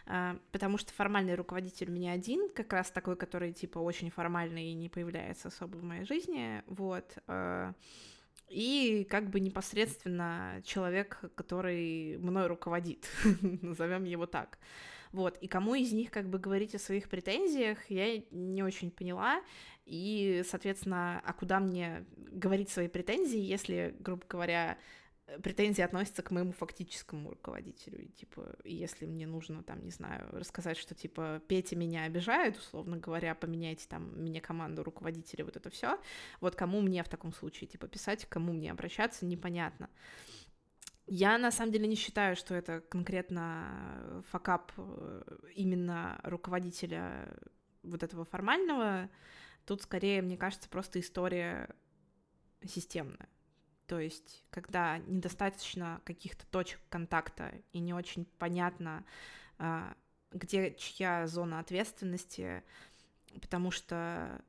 [0.07, 4.71] а, потому что формальный руководитель у меня один, как раз такой, который типа очень формальный
[4.71, 7.17] и не появляется особо в моей жизни, вот.
[7.27, 7.73] А,
[8.49, 13.07] и как бы непосредственно человек, который мной руководит,
[13.61, 14.57] назовем его так.
[15.11, 19.41] Вот, и кому из них как бы говорить о своих претензиях, я не очень поняла,
[19.85, 24.77] и, соответственно, а куда мне говорить свои претензии, если, грубо говоря,
[25.43, 30.77] претензии относятся к моему фактическому руководителю, и, типа, если мне нужно, там, не знаю, рассказать,
[30.77, 35.99] что, типа, Петя меня обижает, условно говоря, поменяйте, там, мне команду руководителя, вот это все,
[36.39, 39.89] вот кому мне в таком случае, типа, писать, кому мне обращаться, непонятно.
[41.07, 45.21] Я на самом деле не считаю, что это конкретно факап э,
[45.55, 47.33] именно руководителя
[47.83, 49.09] вот этого формального.
[49.65, 51.69] Тут скорее, мне кажется, просто история
[52.65, 53.29] системная.
[53.87, 59.05] То есть, когда недостаточно каких-то точек контакта и не очень понятно,
[59.57, 59.95] а,
[60.31, 62.63] где чья зона ответственности,
[63.41, 64.41] потому что,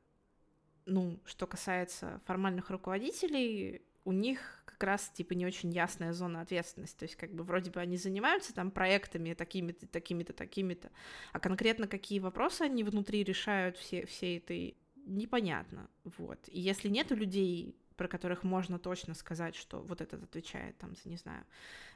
[0.85, 6.97] ну, что касается формальных руководителей, у них как раз, типа, не очень ясная зона ответственности.
[6.97, 10.89] То есть, как бы, вроде бы они занимаются там проектами такими-то, такими-то, такими-то,
[11.33, 16.39] а конкретно какие вопросы они внутри решают все, всей этой непонятно, вот.
[16.47, 21.09] И если нету людей, про которых можно точно сказать, что вот этот отвечает там, за,
[21.09, 21.43] не знаю,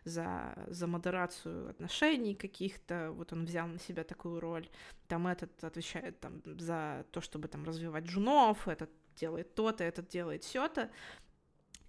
[0.04, 4.68] за, за модерацию отношений каких-то, вот он взял на себя такую роль,
[5.08, 10.44] там этот отвечает там за то, чтобы там развивать джунов, этот делает то-то, этот делает
[10.44, 10.90] все-то,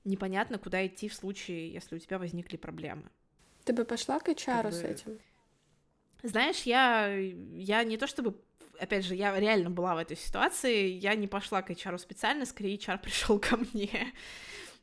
[0.05, 3.05] непонятно, куда идти в случае, если у тебя возникли проблемы.
[3.65, 4.73] Ты бы пошла к HR как бы...
[4.73, 5.19] с этим?
[6.23, 8.35] Знаешь, я, я не то чтобы
[8.79, 12.77] опять же, я реально была в этой ситуации, я не пошла к HR специально, скорее
[12.77, 14.13] HR пришел ко мне.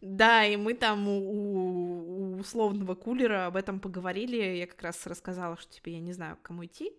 [0.02, 5.58] Да, и мы там у, у условного кулера об этом поговорили, я как раз рассказала,
[5.58, 6.92] что, типа, я не знаю, к кому идти,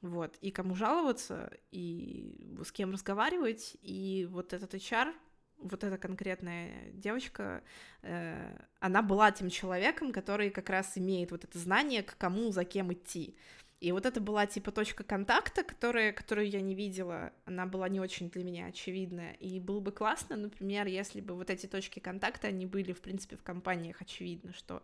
[0.00, 5.12] вот, и кому жаловаться, и с кем разговаривать, и вот этот HR
[5.58, 7.62] вот эта конкретная девочка,
[8.02, 12.64] э, она была тем человеком, который как раз имеет вот это знание, к кому, за
[12.64, 13.36] кем идти.
[13.78, 18.00] И вот это была типа точка контакта, которая, которую я не видела, она была не
[18.00, 19.34] очень для меня очевидная.
[19.34, 23.36] И было бы классно, например, если бы вот эти точки контакта, они были, в принципе,
[23.36, 24.82] в компаниях очевидно, что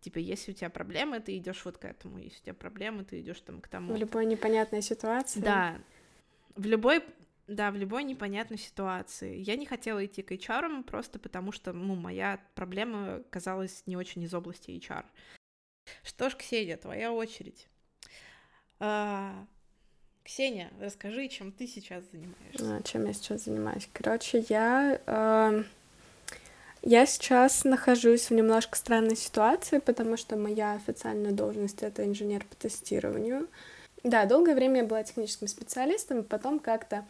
[0.00, 3.20] типа если у тебя проблемы, ты идешь вот к этому, если у тебя проблемы, ты
[3.20, 3.94] идешь там к тому.
[3.94, 5.38] В любой непонятной ситуации.
[5.38, 5.78] Да,
[6.56, 7.04] в любой
[7.54, 9.38] да, в любой непонятной ситуации.
[9.38, 14.22] Я не хотела идти к HR, просто потому что, ну, моя проблема казалась не очень
[14.22, 15.04] из области HR.
[16.02, 17.66] Что ж, Ксения, твоя очередь.
[18.78, 19.46] А,
[20.24, 22.76] Ксения, расскажи, чем ты сейчас занимаешься.
[22.76, 23.88] А, чем я сейчас занимаюсь?
[23.92, 25.00] Короче, я...
[25.06, 25.64] Э,
[26.82, 32.56] я сейчас нахожусь в немножко странной ситуации, потому что моя официальная должность— это инженер по
[32.56, 33.48] тестированию.
[34.02, 37.06] Да, долгое время я была техническим специалистом, потом как-то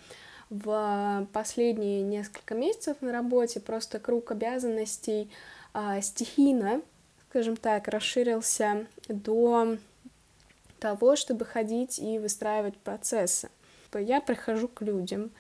[0.53, 5.31] в последние несколько месяцев на работе просто круг обязанностей
[5.73, 6.83] а, стихийно,
[7.31, 9.79] скажем так, расширился до
[10.79, 13.49] того, чтобы ходить и выстраивать процессы.
[13.95, 15.31] Я прихожу к людям,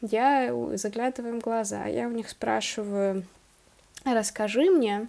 [0.00, 3.24] я заглядываю им в глаза, я у них спрашиваю,
[4.04, 5.06] расскажи мне,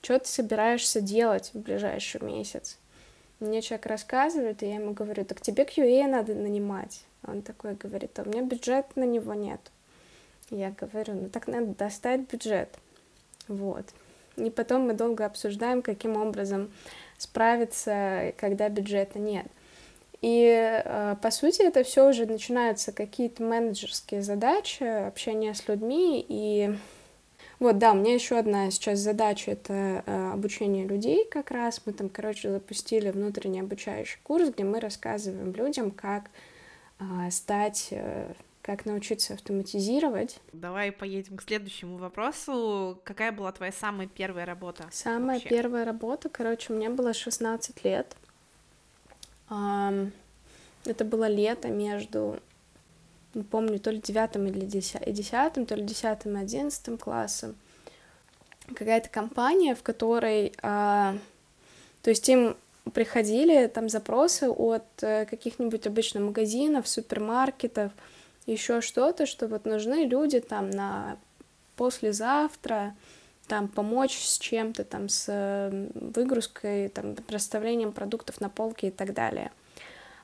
[0.00, 2.78] что ты собираешься делать в ближайший месяц.
[3.40, 7.02] Мне человек рассказывает, и я ему говорю, так тебе QA надо нанимать.
[7.26, 9.60] Он такой говорит, а у меня бюджет на него нет.
[10.50, 12.78] Я говорю, ну так надо достать бюджет.
[13.48, 13.86] Вот.
[14.36, 16.70] И потом мы долго обсуждаем, каким образом
[17.18, 19.46] справиться, когда бюджета нет.
[20.20, 20.46] И,
[20.84, 26.24] э, по сути, это все уже начинаются какие-то менеджерские задачи, общение с людьми.
[26.26, 26.74] И
[27.60, 31.82] вот, да, у меня еще одна сейчас задача— это э, обучение людей как раз.
[31.84, 36.30] Мы там, короче, запустили внутренний обучающий курс, где мы рассказываем людям, как
[37.30, 37.92] стать
[38.64, 40.40] как научиться автоматизировать.
[40.54, 42.98] Давай поедем к следующему вопросу.
[43.04, 44.88] Какая была твоя самая первая работа?
[44.90, 45.50] Самая вообще?
[45.50, 48.16] первая работа, короче, мне было 16 лет.
[49.48, 52.40] Это было лето между,
[53.34, 57.56] не помню, то ли девятым или десятым, то ли десятым и одиннадцатым классом.
[58.74, 61.18] Какая-то компания, в которой, а,
[62.00, 62.56] то есть им
[62.92, 67.92] приходили там запросы от э, каких-нибудь обычных магазинов, супермаркетов,
[68.46, 71.16] еще что-то, что вот нужны люди там на
[71.76, 72.94] послезавтра,
[73.46, 79.50] там помочь с чем-то, там с выгрузкой, там расставлением продуктов на полке и так далее.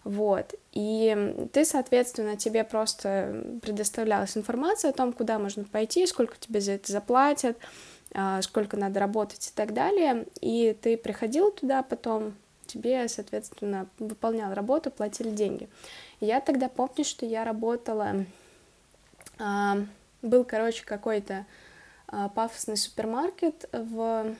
[0.05, 0.55] Вот.
[0.73, 6.73] И ты, соответственно, тебе просто предоставлялась информация о том, куда можно пойти, сколько тебе за
[6.73, 7.59] это заплатят,
[8.15, 10.27] а, сколько надо работать и так далее.
[10.41, 12.35] И ты приходил туда потом,
[12.73, 15.69] тебе, соответственно, выполнял работу, платили деньги.
[16.21, 18.25] Я тогда помню, что я работала,
[19.39, 19.79] а,
[20.23, 21.47] был, короче, какой-то
[22.09, 24.35] а, пафосный супермаркет в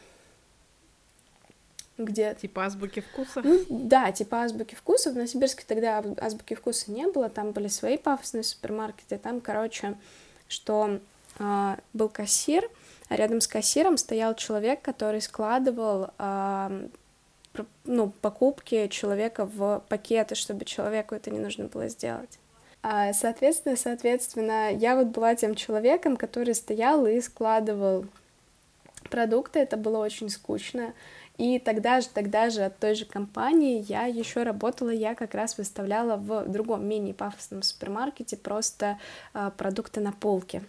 [2.01, 2.35] где...
[2.35, 3.43] Типа азбуки вкуса?
[3.45, 5.11] Ну, да, типа азбуки вкуса.
[5.11, 9.19] В Новосибирске тогда азбуки вкуса не было, там были свои пафосные супермаркеты.
[9.19, 9.99] Там, короче,
[10.49, 11.01] что
[11.39, 12.69] э, был кассир,
[13.09, 16.89] а рядом с кассиром стоял человек, который складывал э,
[17.85, 22.39] ну, покупки человека в пакеты, чтобы человеку это не нужно было сделать.
[22.83, 28.07] А, соответственно, соответственно, я вот была тем человеком, который стоял и складывал
[29.11, 30.95] продукты, это было очень скучно.
[31.37, 35.57] И тогда же, тогда же от той же компании я еще работала, я как раз
[35.57, 38.99] выставляла в другом менее пафосном супермаркете просто
[39.33, 40.63] а, продукты на полке.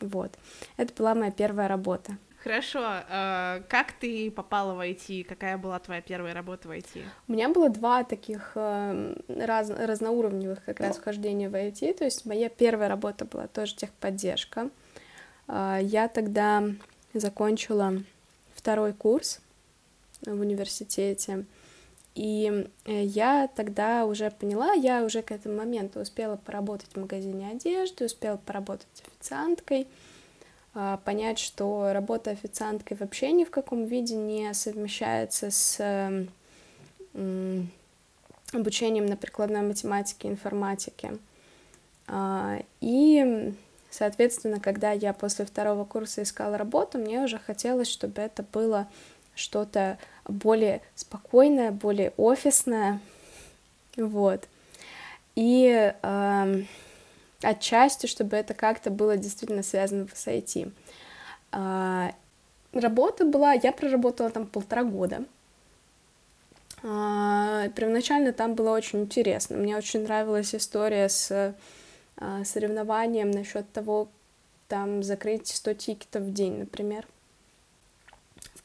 [0.00, 0.32] Вот.
[0.76, 2.16] Это была моя первая работа.
[2.46, 2.78] Хорошо.
[2.80, 5.24] А, как ты попала в IT?
[5.24, 7.02] Какая была твоя первая работа в IT?
[7.26, 11.94] У меня было два таких э, раз, разноуровневых как раз вхождения в IT.
[11.94, 14.70] То есть моя первая работа была тоже техподдержка.
[15.48, 16.62] А, я тогда
[17.14, 17.94] закончила
[18.54, 19.40] второй курс
[20.24, 21.46] в университете.
[22.14, 27.50] И э, я тогда уже поняла, я уже к этому моменту успела поработать в магазине
[27.50, 29.88] одежды, успела поработать официанткой,
[31.04, 36.28] понять, что работа официанткой вообще ни в каком виде не совмещается с
[38.52, 41.18] обучением на прикладной математике и информатике.
[42.06, 43.52] А, и,
[43.90, 48.86] соответственно, когда я после второго курса искала работу, мне уже хотелось, чтобы это было
[49.34, 53.00] что-то более спокойное, более офисное,
[53.96, 54.46] вот.
[55.34, 56.62] И э,
[57.42, 60.72] отчасти, чтобы это как-то было действительно связано с IT.
[61.52, 62.10] Э,
[62.72, 65.24] работа была, я проработала там полтора года.
[66.82, 69.56] Э, первоначально там было очень интересно.
[69.56, 74.08] Мне очень нравилась история с э, соревнованием насчет того,
[74.68, 77.06] там закрыть 100 тикетов в день, например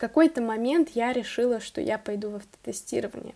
[0.02, 3.36] какой-то момент я решила, что я пойду в автотестирование.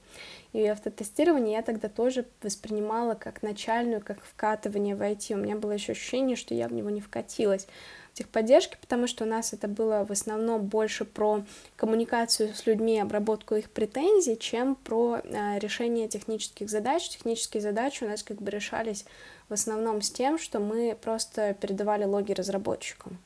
[0.52, 5.36] И автотестирование я тогда тоже воспринимала как начальную, как вкатывание в IT.
[5.36, 7.68] У меня было еще ощущение, что я в него не вкатилась
[8.12, 11.44] в техподдержке, потому что у нас это было в основном больше про
[11.76, 17.10] коммуникацию с людьми, обработку их претензий, чем про э, решение технических задач.
[17.10, 19.06] Технические задачи у нас как бы решались
[19.50, 23.20] в основном с тем, что мы просто передавали логи разработчикам.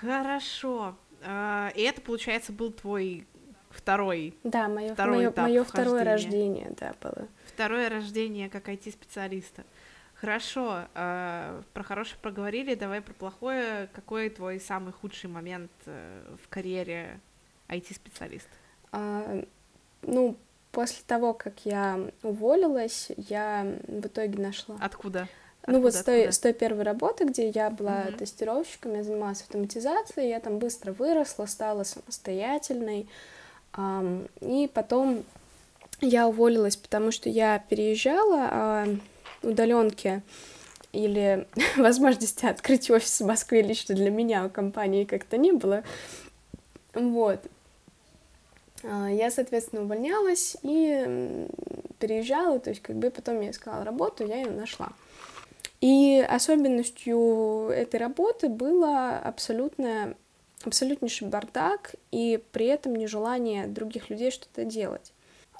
[0.00, 0.94] Хорошо.
[1.22, 3.26] А, и это, получается, был твой
[3.70, 4.34] второй.
[4.44, 7.28] Да, мое второй мое, мое второе рождение, да, было.
[7.46, 9.64] Второе рождение как IT-специалиста.
[10.14, 13.88] Хорошо, э, про хорошее проговорили, давай про плохое.
[13.94, 17.20] Какой твой самый худший момент э, в карьере
[17.68, 18.50] IT-специалиста?
[18.92, 19.42] А,
[20.02, 20.36] ну,
[20.72, 24.76] после того, как я уволилась, я в итоге нашла.
[24.80, 25.26] Откуда?
[25.66, 28.18] Ну вот с той, с той первой работы, где я была угу.
[28.18, 33.08] тестировщиком, я занималась автоматизацией, я там быстро выросла, стала самостоятельной.
[33.72, 35.24] Um, и потом
[36.00, 38.86] я уволилась, потому что я переезжала, а
[39.42, 40.22] удаленки
[40.92, 41.46] или
[41.76, 45.84] возможности открыть офис в Москве лично для меня у компании как-то не было.
[46.94, 47.40] Вот.
[48.82, 51.46] А, я, соответственно, увольнялась и
[51.98, 54.90] переезжала, то есть как бы потом я искала работу, я ее нашла.
[55.80, 60.14] И особенностью этой работы было абсолютное,
[60.64, 65.12] абсолютнейший бардак и при этом нежелание других людей что-то делать.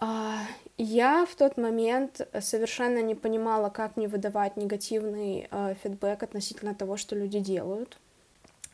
[0.03, 0.39] А,
[0.77, 6.97] я в тот момент совершенно не понимала, как мне выдавать негативный э, фидбэк относительно того,
[6.97, 7.99] что люди делают.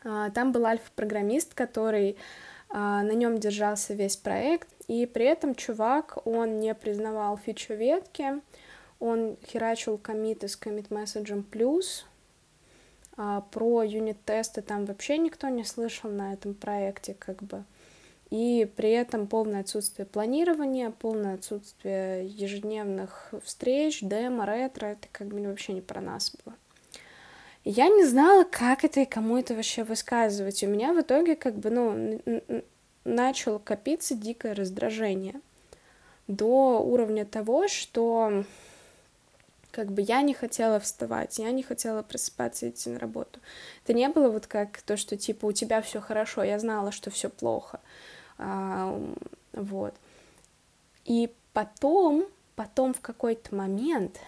[0.05, 2.17] А, там был альфа-программист, который
[2.69, 8.41] а, на нем держался весь проект, и при этом чувак, он не признавал фичу ветки,
[9.01, 12.07] он херачил комиты с комит-месседжем плюс,
[13.17, 17.65] а про юнит-тесты там вообще никто не слышал на этом проекте, как бы.
[18.31, 25.41] И при этом полное отсутствие планирования, полное отсутствие ежедневных встреч, демо, ретро, это как бы
[25.47, 26.57] вообще не про нас было.
[27.65, 30.63] Я не знала, как это и кому это вообще высказывать.
[30.63, 32.21] У меня в итоге как бы, ну,
[33.05, 35.41] начало копиться дикое раздражение
[36.29, 38.45] до уровня того, что
[39.77, 43.41] как бы я не хотела вставать, я не хотела просыпаться и идти на работу.
[43.85, 47.11] Это не было вот как то, что типа у тебя все хорошо, я знала, что
[47.11, 47.81] все плохо.
[48.39, 48.99] А,
[49.53, 49.95] вот.
[51.05, 52.25] И потом,
[52.55, 54.19] потом в какой-то момент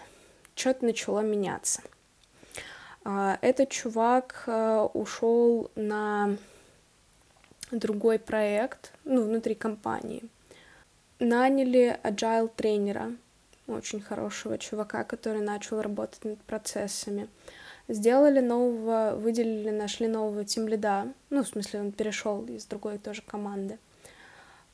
[0.53, 1.81] что-то начало меняться.
[3.03, 6.37] А, этот чувак а, ушел на
[7.71, 10.21] другой проект, ну, внутри компании.
[11.17, 13.13] Наняли agile тренера,
[13.69, 17.27] очень хорошего чувака, который начал работать над процессами.
[17.87, 23.79] Сделали нового, выделили, нашли нового тимлида, ну, в смысле, он перешел из другой тоже команды.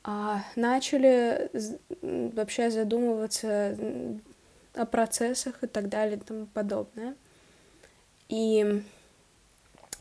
[0.03, 1.49] А начали
[2.01, 3.75] вообще задумываться
[4.73, 7.15] о процессах и так далее и тому подобное.
[8.29, 8.83] И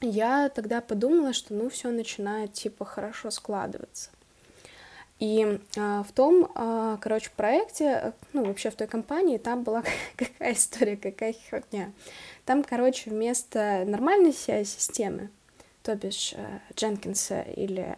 [0.00, 4.10] я тогда подумала, что ну все начинает типа хорошо складываться.
[5.20, 9.82] И а, в том, а, короче, проекте, ну, вообще в той компании, там была
[10.16, 11.92] какая история, какая херня.
[12.44, 15.30] Там, короче, вместо нормальной системы,
[15.82, 17.96] то бишь э, Дженкинса или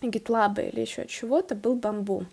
[0.00, 2.26] GitLab или еще чего-то, был бамбу.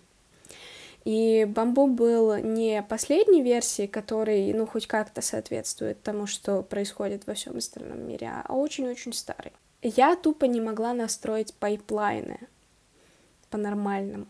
[1.04, 7.34] И бамбу был не последней версии, который, ну, хоть как-то соответствует тому, что происходит во
[7.34, 9.52] всем остальном мире, а очень-очень старый.
[9.82, 12.40] Я тупо не могла настроить пайплайны
[13.54, 14.26] по-нормальному.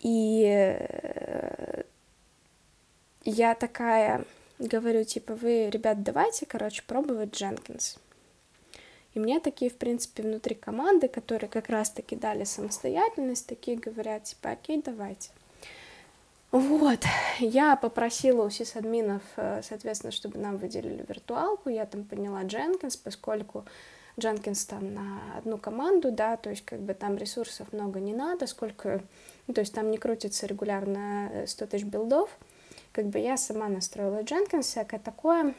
[0.00, 1.82] И э,
[3.24, 4.26] я такая
[4.58, 7.98] говорю, типа, вы, ребят, давайте, короче, пробовать Jenkins.
[9.14, 14.50] И мне такие, в принципе, внутри команды, которые как раз-таки дали самостоятельность, такие говорят, типа,
[14.50, 15.30] окей, давайте.
[16.50, 17.00] Вот,
[17.38, 23.64] я попросила у сисадминов, э, соответственно, чтобы нам выделили виртуалку, я там поняла Jenkins, поскольку
[24.16, 28.46] Jenkins там на одну команду, да, то есть как бы там ресурсов много не надо,
[28.46, 29.02] сколько,
[29.46, 32.30] ну, то есть там не крутится регулярно 100 тысяч билдов,
[32.92, 35.54] как бы я сама настроила Jenkins, всякое такое.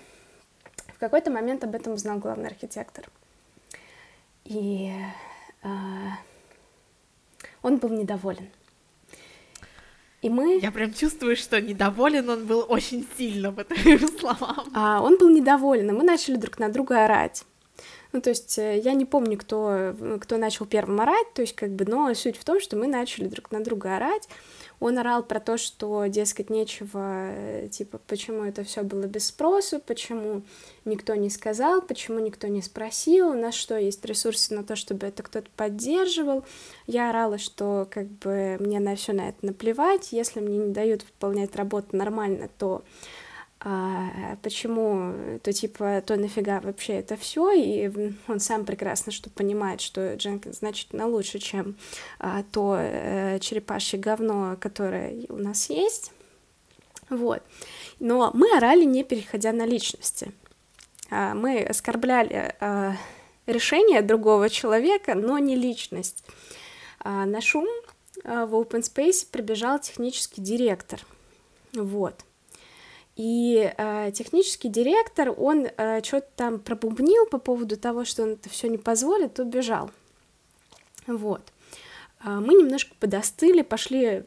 [0.88, 3.10] В какой-то момент об этом узнал главный архитектор.
[4.44, 4.92] И
[5.64, 5.68] э,
[7.62, 8.50] он был недоволен.
[10.22, 10.60] И мы...
[10.60, 14.68] Я прям чувствую, что недоволен он был очень сильно по твоим словам.
[14.76, 17.44] А, он был недоволен, и мы начали друг на друга орать.
[18.14, 21.72] Ну, то есть э, я не помню, кто, кто начал первым орать, то есть как
[21.72, 24.28] бы, но суть в том, что мы начали друг на друга орать.
[24.82, 29.80] Он орал про то, что, дескать, нечего, э, типа, почему это все было без спросу,
[29.80, 30.42] почему
[30.86, 35.08] никто не сказал, почему никто не спросил, у нас что, есть ресурсы на то, чтобы
[35.08, 36.44] это кто-то поддерживал.
[36.88, 41.04] Я орала, что как бы мне на все на это наплевать, если мне не дают
[41.04, 42.84] выполнять работу нормально, то
[43.64, 47.92] а почему, то типа, то нафига вообще это все, и
[48.28, 51.76] он сам прекрасно что понимает, что Дженкинс значительно лучше, чем
[52.18, 56.12] а, то а, черепашье говно, которое у нас есть,
[57.10, 57.44] вот.
[58.00, 60.32] Но мы орали, не переходя на личности.
[61.12, 62.96] А, мы оскорбляли а,
[63.46, 66.24] решение другого человека, но не личность.
[67.00, 67.68] А, на шум
[68.24, 71.00] а, в open space прибежал технический директор,
[71.74, 72.26] вот.
[73.16, 78.50] И э, технический директор, он э, что-то там пробубнил по поводу того, что он это
[78.50, 79.92] все не позволит, убежал.
[81.08, 81.42] Вот.
[82.24, 84.24] Э, мы немножко подостыли, пошли,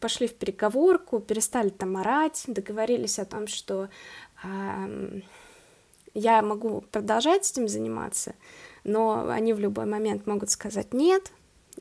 [0.00, 3.88] пошли в переговорку, перестали там орать, договорились о том, что
[4.42, 5.20] э,
[6.14, 8.34] я могу продолжать этим заниматься,
[8.82, 11.30] но они в любой момент могут сказать нет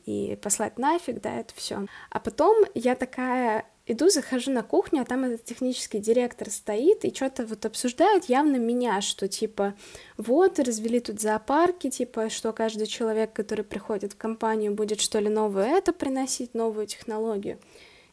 [0.06, 1.86] и послать нафиг, да, это все.
[2.10, 7.14] А потом я такая Иду, захожу на кухню, а там этот технический директор стоит и
[7.14, 9.74] что-то вот обсуждают явно меня, что типа
[10.16, 15.28] вот, развели тут зоопарки, типа, что каждый человек, который приходит в компанию, будет что ли
[15.28, 17.60] новое это приносить, новую технологию.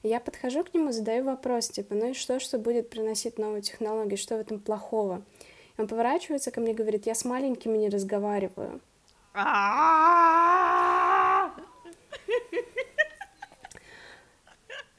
[0.03, 4.18] Я подхожу к нему, задаю вопрос, типа, ну и что, что будет приносить новую технологию,
[4.18, 5.23] что в этом плохого?
[5.79, 8.81] И он поворачивается ко мне и говорит, я с маленькими не разговариваю.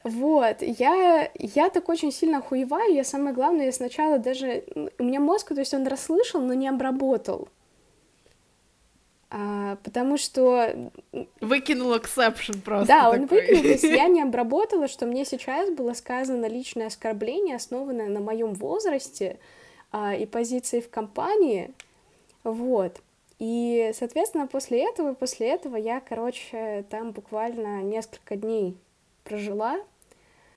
[0.04, 4.64] Вот, я, я так очень сильно охуеваю, я самое главное, я сначала даже,
[4.98, 7.50] у меня мозг, то есть он расслышал, но не обработал.
[9.30, 10.92] А, потому что...
[11.40, 13.20] Выкинул эксепшн просто Да, такой.
[13.20, 18.10] он выкинул, то есть я не обработала, что мне сейчас было сказано личное оскорбление, основанное
[18.10, 19.38] на моем возрасте
[19.92, 21.72] а, и позиции в компании,
[22.44, 23.00] вот.
[23.40, 28.76] И, соответственно, после этого, после этого я, короче, там буквально несколько дней
[29.24, 29.80] прожила,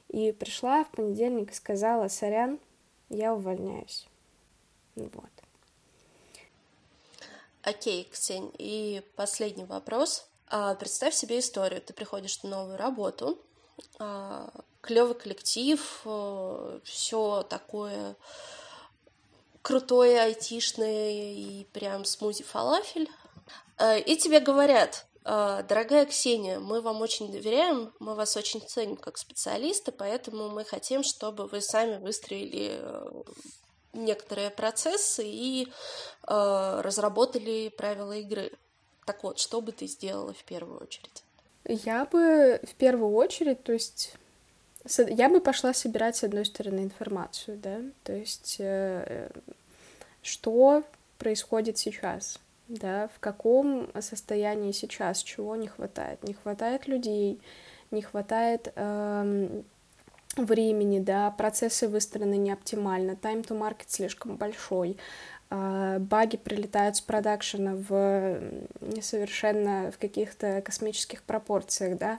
[0.09, 2.59] и пришла в понедельник и сказала, сорян,
[3.09, 4.07] я увольняюсь.
[4.97, 5.31] Вот.
[7.63, 10.27] Окей, Ксень, и последний вопрос.
[10.49, 11.81] А, представь себе историю.
[11.81, 13.39] Ты приходишь на новую работу,
[13.99, 14.51] а,
[14.83, 18.17] клевый коллектив, а, все такое
[19.63, 23.09] крутое, айтишное и прям смузи-фалафель.
[23.79, 29.17] А, и тебе говорят, дорогая Ксения, мы вам очень доверяем, мы вас очень ценим как
[29.17, 33.23] специалиста, поэтому мы хотим, чтобы вы сами выстроили э,
[33.95, 38.53] некоторые процессы и э, разработали правила игры.
[39.07, 41.25] Так вот, что бы ты сделала в первую очередь?
[41.67, 44.15] Я бы в первую очередь, то есть
[44.99, 49.31] я бы пошла собирать, с одной стороны, информацию, да, то есть э,
[50.23, 50.83] что
[51.19, 52.39] происходит сейчас,
[52.69, 56.23] да, в каком состоянии сейчас, чего не хватает.
[56.23, 57.41] Не хватает людей,
[57.91, 59.63] не хватает э,
[60.37, 64.97] времени, да, процессы выстроены не оптимально, time to market слишком большой,
[65.51, 68.41] э, баги прилетают с продакшена в
[68.81, 72.19] несовершенно в каких-то космических пропорциях, да,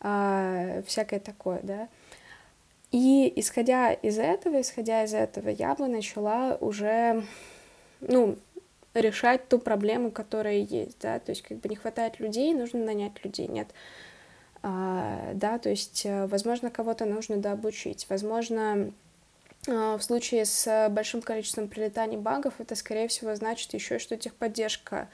[0.00, 1.88] э, всякое такое, да.
[2.90, 7.22] И исходя из этого, исходя из этого, я бы начала уже,
[8.00, 8.38] ну,
[8.94, 13.24] решать ту проблему, которая есть, да, то есть как бы не хватает людей, нужно нанять
[13.24, 13.68] людей, нет,
[14.62, 18.92] а, да, то есть, э, возможно, кого-то нужно дообучить, возможно,
[19.68, 25.08] а, в случае с большим количеством прилетаний багов это, скорее всего, значит еще, что техподдержка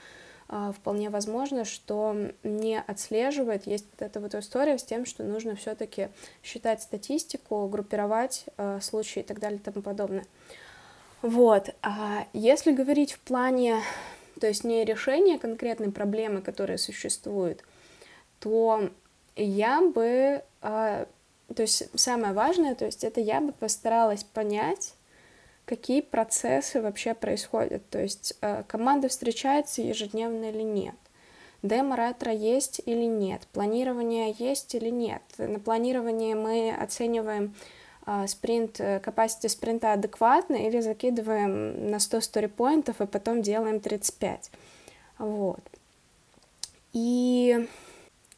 [0.48, 3.66] а, вполне возможно, что не отслеживает.
[3.66, 6.08] Есть вот эта вот история с тем, что нужно все-таки
[6.42, 10.24] считать статистику, группировать а, случаи и так далее и тому подобное.
[11.24, 13.80] Вот, а если говорить в плане
[14.38, 17.64] то есть не решение конкретной проблемы, которая существует,
[18.40, 18.90] то
[19.36, 21.06] я бы, а,
[21.56, 24.92] то есть самое важное, то есть это я бы постаралась понять,
[25.64, 30.96] какие процессы вообще происходят, то есть а, команда встречается ежедневно или нет,
[31.62, 35.22] демо ретро есть или нет, планирование есть или нет.
[35.38, 37.54] На планировании мы оцениваем
[38.26, 44.50] спринт, capacity спринта адекватно или закидываем на 100 story и потом делаем 35.
[45.18, 45.60] Вот.
[46.92, 47.68] И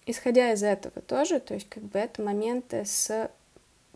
[0.06, 3.30] исходя из этого тоже, то есть как бы это моменты с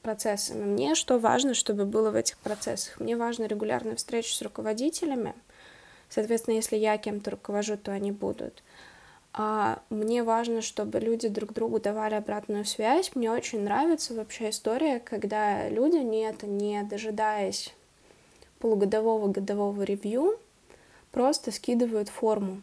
[0.02, 0.64] процессами.
[0.64, 2.98] Мне что важно, чтобы было в этих процессах?
[2.98, 5.34] Мне важно регулярная встреча с руководителями.
[6.08, 8.62] Соответственно, если я кем-то руковожу, то они будут.
[9.32, 13.14] А мне важно, чтобы люди друг другу давали обратную связь.
[13.14, 17.72] Мне очень нравится вообще история, когда люди, не это, не дожидаясь
[18.58, 20.38] полугодового годового ревью,
[21.12, 22.60] просто скидывают форму.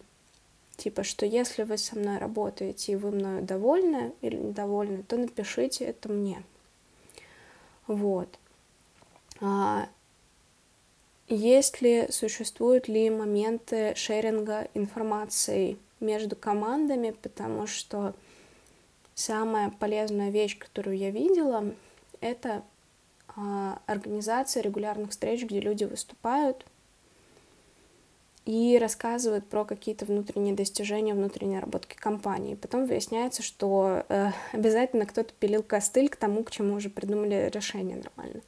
[0.75, 5.85] Типа, что если вы со мной работаете и вы мною довольны или недовольны, то напишите
[5.85, 6.43] это мне.
[7.87, 8.27] Вот.
[9.41, 9.87] А,
[11.27, 18.13] есть ли, существуют ли моменты шеринга информации между командами, потому что
[19.15, 21.73] самая полезная вещь, которую я видела,
[22.21, 22.63] это
[23.35, 26.65] а, организация регулярных встреч, где люди выступают
[28.47, 32.55] и рассказывают про какие-то внутренние достижения, внутренней работки компании.
[32.55, 37.97] Потом выясняется, что э, обязательно кто-то пилил костыль к тому, к чему уже придумали решение
[37.97, 38.41] нормально.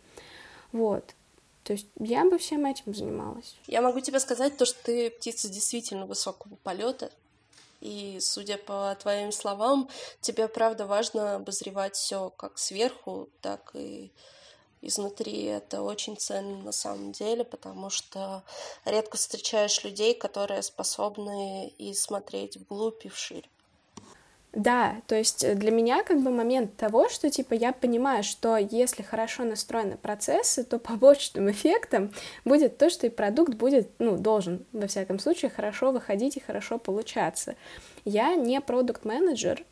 [0.72, 1.14] Вот.
[1.66, 3.58] То есть я бы всем этим занималась.
[3.68, 7.12] Я могу тебе сказать то, что ты птица действительно высокого полета.
[7.82, 9.90] И, судя по твоим словам,
[10.22, 14.12] тебе, правда, важно обозревать все как сверху, так и
[14.82, 15.44] изнутри.
[15.44, 18.44] Это очень ценно на самом деле, потому что
[18.86, 23.50] редко встречаешь людей, которые способны и смотреть вглубь и вширь.
[24.52, 28.58] Да, то есть э, для меня как бы момент того, что типа я понимаю, что
[28.58, 32.12] если хорошо настроены процессы, то побочным эффектом
[32.46, 36.80] будет то, что и продукт будет, ну, должен, во всяком случае, хорошо выходить и хорошо
[36.80, 37.56] получаться.
[38.06, 39.64] Я не продукт-менеджер,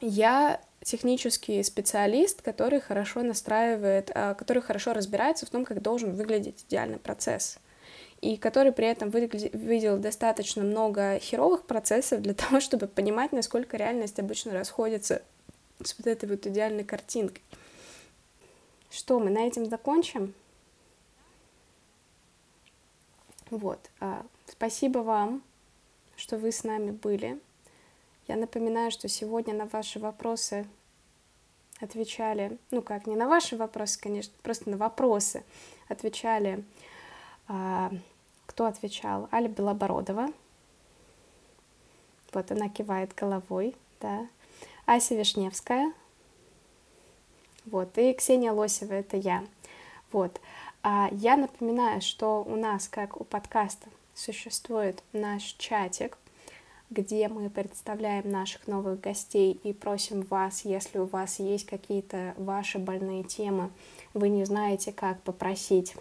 [0.00, 6.64] я технический специалист, который хорошо настраивает, а, который хорошо разбирается в том, как должен выглядеть
[6.68, 7.58] идеальный процесс
[8.20, 14.18] и который при этом видел достаточно много херовых процессов для того, чтобы понимать, насколько реальность
[14.18, 15.22] обычно расходится
[15.82, 17.42] с вот этой вот идеальной картинкой.
[18.90, 20.32] Что, мы на этом закончим?
[23.50, 23.78] Вот.
[24.00, 25.42] А, спасибо вам,
[26.16, 27.38] что вы с нами были.
[28.26, 30.66] Я напоминаю, что сегодня на ваши вопросы
[31.80, 35.44] отвечали, ну как, не на ваши вопросы, конечно, просто на вопросы
[35.88, 36.64] отвечали
[37.46, 39.28] кто отвечал?
[39.32, 40.28] Аля Белобородова.
[42.32, 44.26] Вот она кивает головой, да.
[44.84, 45.92] Ася Вишневская.
[47.64, 49.44] Вот, и Ксения Лосева, это я.
[50.12, 50.40] Вот.
[50.82, 56.16] А я напоминаю, что у нас, как у подкаста, существует наш чатик,
[56.90, 62.78] где мы представляем наших новых гостей и просим вас, если у вас есть какие-то ваши
[62.78, 63.70] больные темы,
[64.14, 65.96] вы не знаете, как попросить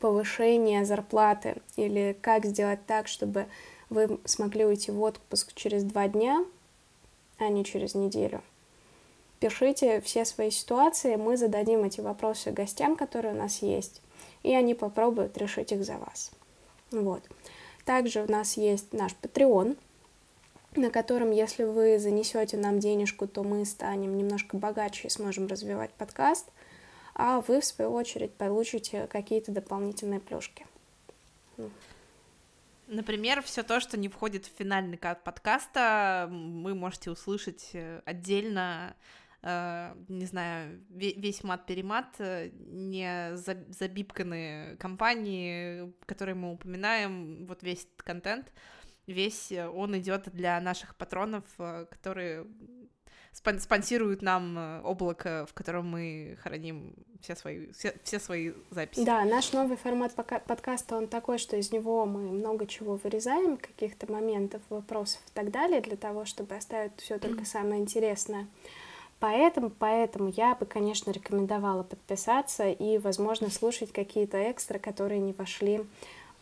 [0.00, 3.46] повышение зарплаты или как сделать так, чтобы
[3.90, 6.44] вы смогли уйти в отпуск через два дня,
[7.38, 8.42] а не через неделю.
[9.40, 14.00] Пишите все свои ситуации, мы зададим эти вопросы гостям, которые у нас есть,
[14.42, 16.30] и они попробуют решить их за вас.
[16.90, 17.22] Вот.
[17.84, 19.76] Также у нас есть наш Patreon,
[20.76, 25.90] на котором, если вы занесете нам денежку, то мы станем немножко богаче и сможем развивать
[25.90, 26.46] подкаст–
[27.14, 30.66] а вы, в свою очередь, получите какие-то дополнительные плюшки.
[32.92, 38.94] Например, все то, что не входит в финальный кат подкаста, вы можете услышать э, отдельно,
[39.40, 48.52] э, не знаю, весь мат-перемат, э, не забипканные компании, которые мы упоминаем, вот весь контент,
[49.06, 52.46] весь он идет для наших патронов, которые
[53.32, 59.04] спон спонсируют нам э, облако, в котором мы храним все свои, все, все свои записи.
[59.04, 64.10] Да, наш новый формат подкаста, он такой, что из него мы много чего вырезаем, каких-то
[64.10, 68.46] моментов, вопросов и так далее, для того, чтобы оставить все только самое интересное.
[69.20, 75.84] Поэтому, поэтому я бы, конечно, рекомендовала подписаться и, возможно, слушать какие-то экстра, которые не вошли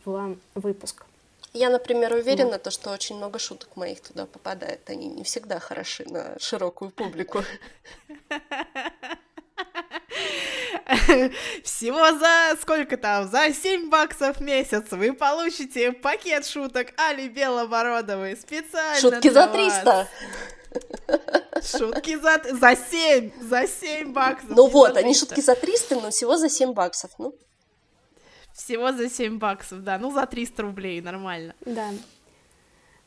[0.03, 1.05] в выпуск.
[1.53, 4.89] Я, например, уверена, то, что очень много шуток моих туда попадает.
[4.89, 7.43] Они не всегда хороши на широкую публику.
[11.63, 13.29] Всего за сколько там?
[13.29, 19.83] За 7 баксов в месяц вы получите пакет шуток Али Белобородовой специально Шутки за 300!
[19.85, 20.07] Вас.
[21.69, 24.49] Шутки за, за 7, за 7 баксов.
[24.49, 27.35] Ну вот, они шутки за 300, но всего за 7 баксов, ну.
[28.65, 31.55] Всего за 7 баксов, да, ну за 300 рублей, нормально.
[31.65, 31.89] Да.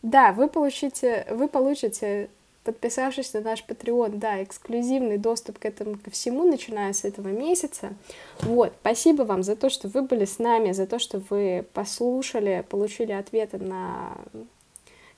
[0.03, 2.29] Да, вы получите, вы получите,
[2.65, 7.95] подписавшись на наш Patreon, да, эксклюзивный доступ к этому ко всему, начиная с этого месяца.
[8.41, 12.67] Вот, спасибо вам за то, что вы были с нами, за то, что вы послушали,
[12.69, 14.19] получили ответы на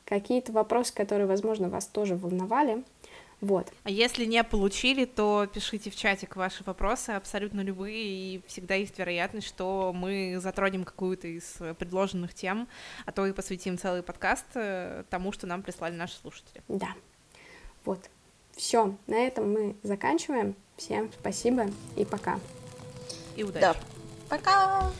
[0.05, 2.85] какие-то вопросы, которые, возможно, вас тоже волновали.
[3.41, 3.71] Вот.
[3.85, 8.99] А если не получили, то пишите в чатик ваши вопросы, абсолютно любые, и всегда есть
[8.99, 12.67] вероятность, что мы затронем какую-то из предложенных тем,
[13.05, 16.63] а то и посвятим целый подкаст э, тому, что нам прислали наши слушатели.
[16.69, 16.95] Да.
[17.85, 18.09] Вот.
[18.57, 20.57] Все, на этом мы заканчиваем.
[20.77, 22.41] Всем спасибо и пока.
[23.37, 23.61] И удачи.
[23.61, 23.77] Да.
[24.29, 24.91] Пока.